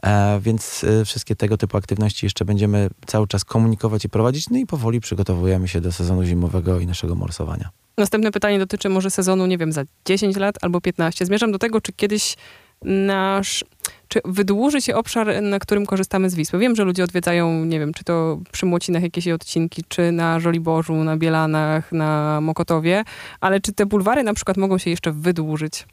E, 0.02 0.40
więc 0.40 0.84
e, 0.84 1.04
wszystkie 1.04 1.36
tego 1.36 1.56
typu 1.56 1.76
aktywności 1.76 2.26
jeszcze 2.26 2.44
będziemy 2.44 2.90
cały 3.06 3.26
czas 3.26 3.44
komunikować 3.44 4.04
i 4.04 4.08
prowadzić, 4.08 4.50
no 4.50 4.58
i 4.58 4.66
powoli 4.66 5.00
przygotowujemy 5.00 5.68
się 5.68 5.80
do 5.80 5.92
sezonu 5.92 6.24
zimowego 6.24 6.80
i 6.80 6.86
naszego 6.86 7.14
morsowania. 7.14 7.70
Następne 7.98 8.30
pytanie 8.30 8.58
dotyczy 8.58 8.88
może 8.88 9.10
sezonu, 9.10 9.46
nie 9.46 9.58
wiem, 9.58 9.72
za 9.72 9.82
10 10.04 10.36
lat 10.36 10.54
albo 10.62 10.80
15. 10.80 11.26
Zmierzam 11.26 11.52
do 11.52 11.58
tego, 11.58 11.80
czy 11.80 11.92
kiedyś 11.92 12.36
nasz 12.84 13.64
czy 14.10 14.20
wydłuży 14.24 14.80
się 14.82 14.96
obszar, 14.96 15.42
na 15.42 15.58
którym 15.58 15.86
korzystamy 15.86 16.30
z 16.30 16.34
Wisły? 16.34 16.58
Wiem, 16.58 16.76
że 16.76 16.84
ludzie 16.84 17.04
odwiedzają, 17.04 17.64
nie 17.64 17.80
wiem, 17.80 17.94
czy 17.94 18.04
to 18.04 18.38
przy 18.52 18.66
Młocinach 18.66 19.02
jakieś 19.02 19.28
odcinki, 19.28 19.84
czy 19.88 20.12
na 20.12 20.40
Żoliborzu, 20.40 20.94
na 20.94 21.16
Bielanach, 21.16 21.92
na 21.92 22.40
Mokotowie, 22.40 23.04
ale 23.40 23.60
czy 23.60 23.72
te 23.72 23.86
bulwary 23.86 24.22
na 24.22 24.34
przykład 24.34 24.56
mogą 24.56 24.78
się 24.78 24.90
jeszcze 24.90 25.12
wydłużyć? 25.12 25.86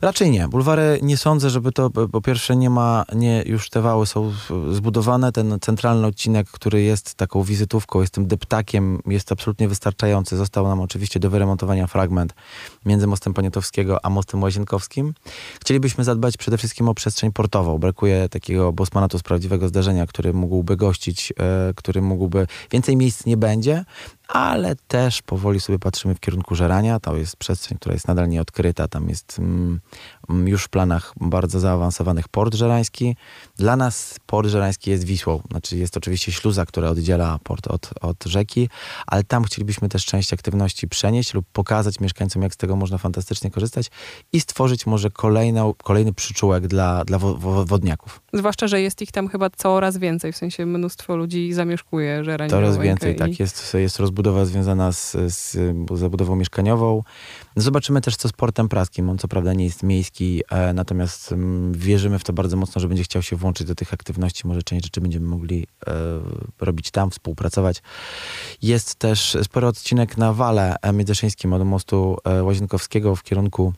Raczej 0.00 0.30
nie. 0.30 0.48
Bulwary 0.48 0.98
nie 1.02 1.16
sądzę, 1.16 1.50
żeby 1.50 1.72
to, 1.72 1.90
po 1.90 2.20
pierwsze 2.20 2.56
nie 2.56 2.70
ma, 2.70 3.04
nie, 3.14 3.42
już 3.46 3.70
te 3.70 3.80
wały 3.80 4.06
są 4.06 4.32
zbudowane. 4.70 5.32
Ten 5.32 5.58
centralny 5.60 6.06
odcinek, 6.06 6.50
który 6.50 6.82
jest 6.82 7.14
taką 7.14 7.42
wizytówką, 7.42 8.00
jest 8.00 8.14
tym 8.14 8.26
deptakiem, 8.26 8.98
jest 9.06 9.32
absolutnie 9.32 9.68
wystarczający. 9.68 10.36
Został 10.36 10.68
nam 10.68 10.80
oczywiście 10.80 11.20
do 11.20 11.30
wyremontowania 11.30 11.86
fragment 11.86 12.34
między 12.86 13.06
mostem 13.06 13.34
Poniatowskiego 13.34 14.04
a 14.04 14.10
mostem 14.10 14.42
Łazienkowskim. 14.42 15.14
Chcielibyśmy 15.60 16.04
zadbać 16.04 16.36
przede 16.36 16.58
wszystkim 16.58 16.88
o 16.88 16.94
przestrzeń 16.94 17.32
portową. 17.32 17.59
Brakuje 17.78 18.28
takiego 18.28 18.72
bosmanatu 18.72 19.18
z 19.18 19.22
prawdziwego 19.22 19.68
zdarzenia, 19.68 20.06
który 20.06 20.32
mógłby 20.32 20.76
gościć, 20.76 21.32
e, 21.40 21.72
który 21.76 22.02
mógłby... 22.02 22.46
Więcej 22.70 22.96
miejsc 22.96 23.26
nie 23.26 23.36
będzie, 23.36 23.84
ale 24.32 24.76
też 24.76 25.22
powoli 25.22 25.60
sobie 25.60 25.78
patrzymy 25.78 26.14
w 26.14 26.20
kierunku 26.20 26.54
żerania. 26.54 27.00
To 27.00 27.16
jest 27.16 27.36
przestrzeń, 27.36 27.78
która 27.78 27.92
jest 27.92 28.08
nadal 28.08 28.28
nieodkryta. 28.28 28.88
Tam 28.88 29.08
jest 29.08 29.38
mm, 29.38 29.80
mm, 30.28 30.48
już 30.48 30.64
w 30.64 30.68
planach 30.68 31.12
bardzo 31.20 31.60
zaawansowanych 31.60 32.28
port 32.28 32.54
żerański. 32.54 33.16
Dla 33.56 33.76
nas 33.76 34.20
port 34.26 34.48
żerański 34.48 34.90
jest 34.90 35.04
Wisłą. 35.04 35.42
Znaczy 35.50 35.76
jest 35.76 35.96
oczywiście 35.96 36.32
śluza, 36.32 36.66
która 36.66 36.88
oddziela 36.88 37.38
port 37.44 37.66
od, 37.66 37.90
od 38.00 38.24
rzeki, 38.24 38.68
ale 39.06 39.24
tam 39.24 39.44
chcielibyśmy 39.44 39.88
też 39.88 40.04
część 40.04 40.32
aktywności 40.32 40.88
przenieść 40.88 41.34
lub 41.34 41.46
pokazać 41.52 42.00
mieszkańcom, 42.00 42.42
jak 42.42 42.54
z 42.54 42.56
tego 42.56 42.76
można 42.76 42.98
fantastycznie 42.98 43.50
korzystać 43.50 43.90
i 44.32 44.40
stworzyć 44.40 44.86
może 44.86 45.10
kolejną, 45.10 45.74
kolejny 45.82 46.12
przyczółek 46.12 46.66
dla, 46.66 47.04
dla 47.04 47.18
wodniaków. 47.64 48.20
Zwłaszcza, 48.32 48.68
że 48.68 48.80
jest 48.80 49.02
ich 49.02 49.12
tam 49.12 49.28
chyba 49.28 49.50
coraz 49.50 49.96
więcej, 49.96 50.32
w 50.32 50.36
sensie 50.36 50.66
mnóstwo 50.66 51.16
ludzi 51.16 51.52
zamieszkuje 51.52 52.24
żerań. 52.24 52.50
Coraz 52.50 52.78
więcej, 52.78 53.14
i... 53.14 53.16
tak. 53.16 53.40
Jest, 53.40 53.74
jest 53.74 54.00
rozbudowa 54.20 54.44
związana 54.44 54.92
z, 54.92 55.16
z 55.26 55.56
zabudową 55.94 56.36
mieszkaniową. 56.36 57.02
Zobaczymy 57.56 58.00
też, 58.00 58.16
co 58.16 58.28
z 58.28 58.32
portem 58.32 58.68
praskim. 58.68 59.10
On 59.10 59.18
co 59.18 59.28
prawda 59.28 59.54
nie 59.54 59.64
jest 59.64 59.82
miejski, 59.82 60.42
e, 60.50 60.72
natomiast 60.72 61.32
mm, 61.32 61.72
wierzymy 61.72 62.18
w 62.18 62.24
to 62.24 62.32
bardzo 62.32 62.56
mocno, 62.56 62.80
że 62.80 62.88
będzie 62.88 63.02
chciał 63.02 63.22
się 63.22 63.36
włączyć 63.36 63.66
do 63.66 63.74
tych 63.74 63.94
aktywności. 63.94 64.48
Może 64.48 64.62
część 64.62 64.84
rzeczy 64.84 65.00
będziemy 65.00 65.26
mogli 65.26 65.66
e, 65.86 65.92
robić 66.60 66.90
tam, 66.90 67.10
współpracować. 67.10 67.82
Jest 68.62 68.94
też 68.94 69.36
spory 69.42 69.66
odcinek 69.66 70.16
na 70.16 70.32
wale 70.32 70.76
międzyszyńskim 70.92 71.52
od 71.52 71.64
mostu 71.64 72.16
e, 72.24 72.42
Łazienkowskiego 72.42 73.16
w 73.16 73.22
kierunku 73.22 73.72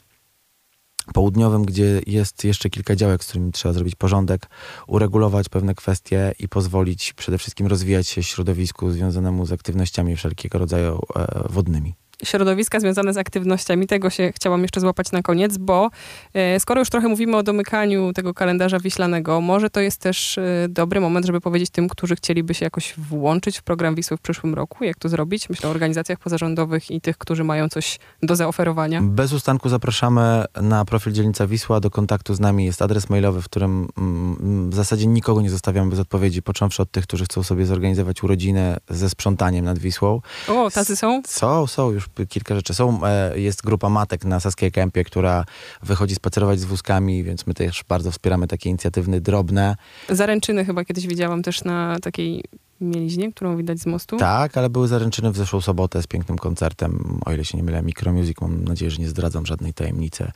południowym, 1.15 1.65
gdzie 1.65 2.01
jest 2.07 2.45
jeszcze 2.45 2.71
kilka 2.71 2.97
działek, 2.97 3.25
z 3.25 3.27
którymi 3.27 3.53
trzeba 3.53 3.73
zrobić 3.73 3.95
porządek, 3.95 4.49
uregulować 4.87 5.49
pewne 5.49 5.75
kwestie 5.75 6.35
i 6.39 6.49
pozwolić 6.49 7.13
przede 7.13 7.39
wszystkim 7.39 7.67
rozwijać 7.67 8.09
się 8.09 8.23
środowisku 8.23 8.91
związanemu 8.91 9.47
z 9.47 9.53
aktywnościami 9.53 10.17
wszelkiego 10.17 10.59
rodzaju 10.59 11.01
e, 11.17 11.49
wodnymi 11.51 12.02
środowiska 12.25 12.81
związane 12.81 13.13
z 13.13 13.17
aktywnościami. 13.17 13.87
Tego 13.87 14.11
się 14.11 14.33
chciałam 14.37 14.63
jeszcze 14.63 14.81
złapać 14.81 15.13
na 15.13 15.23
koniec, 15.23 15.57
bo 15.59 15.91
e, 16.35 16.61
skoro 16.61 16.81
już 16.81 16.91
trochę 16.91 17.09
mówimy 17.09 17.37
o 17.37 17.43
domykaniu 17.43 18.13
tego 18.13 18.35
kalendarza 18.35 18.81
wiślanego, 18.81 19.41
może 19.41 19.71
to 19.71 19.81
jest 19.81 20.01
też 20.01 20.39
e, 20.39 20.67
dobry 20.69 21.01
moment, 21.01 21.27
żeby 21.27 21.41
powiedzieć 21.41 21.71
tym, 21.71 21.89
którzy 21.89 22.17
chcieliby 22.17 22.55
się 22.55 22.65
jakoś 22.65 22.95
włączyć 22.99 23.59
w 23.59 23.63
program 23.63 23.95
Wisły 23.95 24.17
w 24.17 24.21
przyszłym 24.21 24.55
roku. 24.55 24.85
Jak 24.85 24.99
to 24.99 25.09
zrobić? 25.09 25.49
Myślę 25.49 25.69
o 25.69 25.73
organizacjach 25.73 26.19
pozarządowych 26.19 26.91
i 26.91 27.01
tych, 27.01 27.19
którzy 27.19 27.45
mają 27.45 27.69
coś 27.69 27.99
do 28.23 28.37
zaoferowania. 28.37 29.03
Bez 29.03 29.33
ustanku 29.33 29.69
zapraszamy 29.69 30.45
na 30.63 30.85
profil 30.85 31.13
Dzielnica 31.13 31.47
Wisła. 31.47 31.81
Do 31.81 31.91
kontaktu 31.91 32.35
z 32.35 32.41
nami 32.41 32.65
jest 32.65 32.83
adres 32.83 33.11
mailowy, 33.11 33.43
w 33.43 33.45
którym 33.45 33.89
mm, 33.99 34.71
w 34.71 34.75
zasadzie 34.75 35.07
nikogo 35.07 35.41
nie 35.41 35.51
zostawiamy 35.51 35.91
bez 35.91 35.99
odpowiedzi, 35.99 36.43
począwszy 36.43 36.83
od 36.83 36.91
tych, 36.91 37.05
którzy 37.05 37.25
chcą 37.25 37.43
sobie 37.43 37.67
zorganizować 37.67 38.23
urodziny 38.23 38.77
ze 38.91 39.11
sprzątaniem 39.11 39.65
nad 39.65 39.79
Wisłą. 39.79 40.21
O, 40.49 40.71
tacy 40.71 40.97
są? 40.97 41.23
Są, 41.27 41.67
są 41.67 41.91
już 41.91 42.09
kilka 42.29 42.55
rzeczy. 42.55 42.75
Są, 42.75 43.05
e, 43.05 43.39
jest 43.41 43.63
grupa 43.63 43.89
matek 43.89 44.25
na 44.25 44.41
Saskiej 44.41 44.73
Kępie, 44.73 45.05
która 45.05 45.45
wychodzi 45.83 46.15
spacerować 46.15 46.61
z 46.61 46.65
wózkami, 46.65 47.25
więc 47.25 47.47
my 47.47 47.55
też 47.55 47.85
bardzo 47.89 48.11
wspieramy 48.11 48.49
takie 48.49 48.71
inicjatywy 48.71 49.21
drobne. 49.21 49.77
Zaręczyny 50.09 50.65
chyba 50.65 50.85
kiedyś 50.85 51.07
widziałam 51.07 51.43
też 51.43 51.65
na 51.65 51.97
takiej 52.03 52.45
mieliźnie, 52.83 53.33
którą 53.33 53.57
widać 53.57 53.81
z 53.81 53.87
mostu? 53.87 54.17
Tak, 54.17 54.57
ale 54.57 54.71
były 54.71 54.89
zaręczyny 54.89 55.31
w 55.31 55.37
zeszłą 55.37 55.61
sobotę 55.61 56.03
z 56.03 56.07
pięknym 56.07 56.39
koncertem, 56.39 57.21
o 57.27 57.33
ile 57.33 57.45
się 57.45 57.59
nie 57.59 57.65
mylę, 57.65 57.83
Micromusic. 57.83 58.41
Mam 58.41 58.65
nadzieję, 58.65 58.91
że 58.91 58.99
nie 58.99 59.09
zdradzam 59.09 59.47
żadnej 59.47 59.75
tajemnicy. 59.75 60.33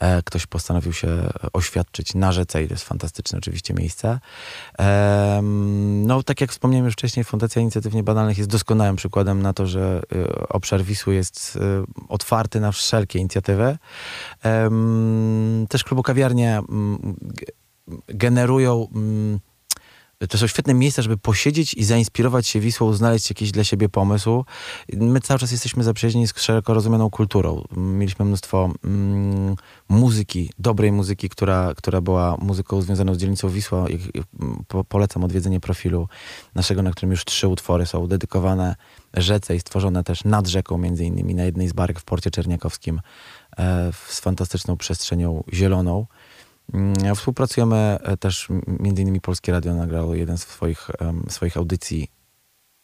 E, 0.00 0.22
ktoś 0.22 0.46
postanowił 0.46 0.92
się 0.92 1.08
oświadczyć 1.52 2.14
na 2.14 2.32
rzece 2.32 2.62
i 2.62 2.68
to 2.68 2.74
jest 2.74 2.84
fantastyczne 2.84 3.38
oczywiście 3.38 3.74
miejsce. 3.74 4.20
E, 4.78 5.40
no, 6.06 6.22
tak 6.22 6.40
jak 6.40 6.50
wspomniałem 6.50 6.84
już 6.84 6.94
wcześniej, 6.94 7.24
Fundacja 7.24 7.62
Inicjatyw 7.62 7.94
Niebanalnych 7.94 8.38
jest 8.38 8.50
doskonałym 8.50 8.96
przykładem 8.96 9.42
na 9.42 9.52
to, 9.52 9.66
że 9.66 10.02
e, 10.12 10.48
obszar 10.48 10.82
Wisły 10.82 11.14
jest 11.14 11.58
e, 11.60 11.84
otwarty 12.08 12.60
na 12.60 12.72
wszelkie 12.72 13.18
inicjatywy. 13.18 13.78
E, 14.44 14.70
też 15.68 15.84
klubu 15.84 16.02
kawiarnie 16.02 16.62
generują 18.08 18.88
to 20.28 20.38
są 20.38 20.46
świetne 20.46 20.74
miejsca, 20.74 21.02
żeby 21.02 21.16
posiedzieć 21.16 21.74
i 21.74 21.84
zainspirować 21.84 22.46
się 22.46 22.60
Wisłą, 22.60 22.92
znaleźć 22.92 23.30
jakiś 23.30 23.50
dla 23.50 23.64
siebie 23.64 23.88
pomysł. 23.88 24.44
My 24.92 25.20
cały 25.20 25.40
czas 25.40 25.52
jesteśmy 25.52 25.84
zaprzyjaźnieni 25.84 26.28
z 26.28 26.40
szeroko 26.40 26.74
rozumianą 26.74 27.10
kulturą. 27.10 27.64
Mieliśmy 27.76 28.24
mnóstwo 28.24 28.70
mm, 28.84 29.56
muzyki, 29.88 30.50
dobrej 30.58 30.92
muzyki, 30.92 31.28
która, 31.28 31.74
która 31.76 32.00
była 32.00 32.36
muzyką 32.40 32.82
związaną 32.82 33.14
z 33.14 33.18
dzielnicą 33.18 33.48
Wisła. 33.48 33.86
Po, 34.68 34.84
polecam 34.84 35.24
odwiedzenie 35.24 35.60
profilu 35.60 36.08
naszego, 36.54 36.82
na 36.82 36.90
którym 36.90 37.10
już 37.10 37.24
trzy 37.24 37.48
utwory 37.48 37.86
są 37.86 38.06
dedykowane 38.06 38.76
rzece 39.14 39.56
i 39.56 39.60
stworzone 39.60 40.04
też 40.04 40.24
nad 40.24 40.46
rzeką, 40.46 40.78
między 40.78 41.04
innymi 41.04 41.34
na 41.34 41.44
jednej 41.44 41.68
z 41.68 41.72
barek 41.72 42.00
w 42.00 42.04
Porcie 42.04 42.30
Czerniakowskim 42.30 43.00
e, 43.58 43.92
z 44.08 44.20
fantastyczną 44.20 44.76
przestrzenią 44.76 45.44
zieloną. 45.52 46.06
Mm, 46.72 47.14
współpracujemy 47.14 47.76
e, 47.76 48.16
też, 48.16 48.48
między 48.66 49.02
innymi 49.02 49.20
Polskie 49.20 49.52
Radio 49.52 49.74
nagrało 49.74 50.14
jeden 50.14 50.38
z 50.38 50.42
swoich, 50.42 50.90
swoich 51.28 51.56
audycji, 51.56 52.08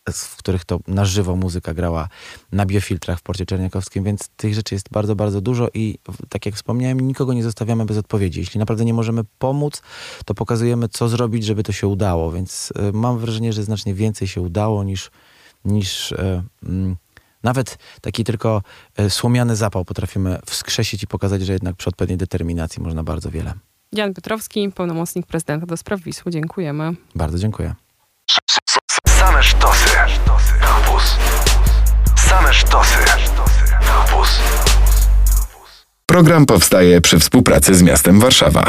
w 0.08 0.36
których 0.36 0.64
to 0.64 0.80
na 0.86 1.04
żywo 1.04 1.36
muzyka 1.36 1.74
grała 1.74 2.08
na 2.52 2.66
biofiltrach 2.66 3.18
w 3.18 3.22
Porcie 3.22 3.46
Czerniakowskim, 3.46 4.04
więc 4.04 4.28
tych 4.28 4.54
rzeczy 4.54 4.74
jest 4.74 4.88
bardzo, 4.90 5.16
bardzo 5.16 5.40
dużo 5.40 5.68
i 5.74 5.98
tak 6.28 6.46
jak 6.46 6.54
wspomniałem, 6.54 7.00
nikogo 7.00 7.32
nie 7.32 7.42
zostawiamy 7.42 7.84
bez 7.86 7.96
odpowiedzi. 7.96 8.40
Jeśli 8.40 8.58
naprawdę 8.58 8.84
nie 8.84 8.94
możemy 8.94 9.22
pomóc, 9.38 9.82
to 10.24 10.34
pokazujemy, 10.34 10.88
co 10.88 11.08
zrobić, 11.08 11.44
żeby 11.44 11.62
to 11.62 11.72
się 11.72 11.86
udało, 11.86 12.32
więc 12.32 12.72
e, 12.76 12.92
mam 12.92 13.18
wrażenie, 13.18 13.52
że 13.52 13.62
znacznie 13.62 13.94
więcej 13.94 14.28
się 14.28 14.40
udało 14.40 14.84
niż, 14.84 15.10
niż 15.64 16.12
e, 16.12 16.42
mm, 16.62 16.96
nawet 17.42 17.78
taki 18.00 18.24
tylko 18.24 18.62
słomiany 19.08 19.56
zapał 19.56 19.84
potrafimy 19.84 20.38
wskrzesić 20.46 21.02
i 21.02 21.06
pokazać, 21.06 21.42
że 21.42 21.52
jednak 21.52 21.76
przy 21.76 21.88
odpowiedniej 21.88 22.18
determinacji 22.18 22.82
można 22.82 23.02
bardzo 23.02 23.30
wiele. 23.30 23.54
Jan 23.92 24.14
Piotrowski, 24.14 24.70
pełnomocnik 24.74 25.26
prezydenta 25.26 25.66
do 25.66 25.76
spraw 25.76 26.00
Wisły. 26.00 26.32
Dziękujemy. 26.32 26.92
Bardzo 27.14 27.38
dziękuję. 27.38 27.74
Same 29.08 29.42
sztosy. 29.42 29.90
Kampus. 30.60 31.16
Same 32.16 32.52
sztosy. 32.52 32.96
Kampus. 33.88 34.38
Program 36.06 36.46
powstaje 36.46 37.00
przy 37.00 37.18
współpracy 37.18 37.74
z 37.74 37.82
miastem 37.82 38.20
Warszawa. 38.20 38.64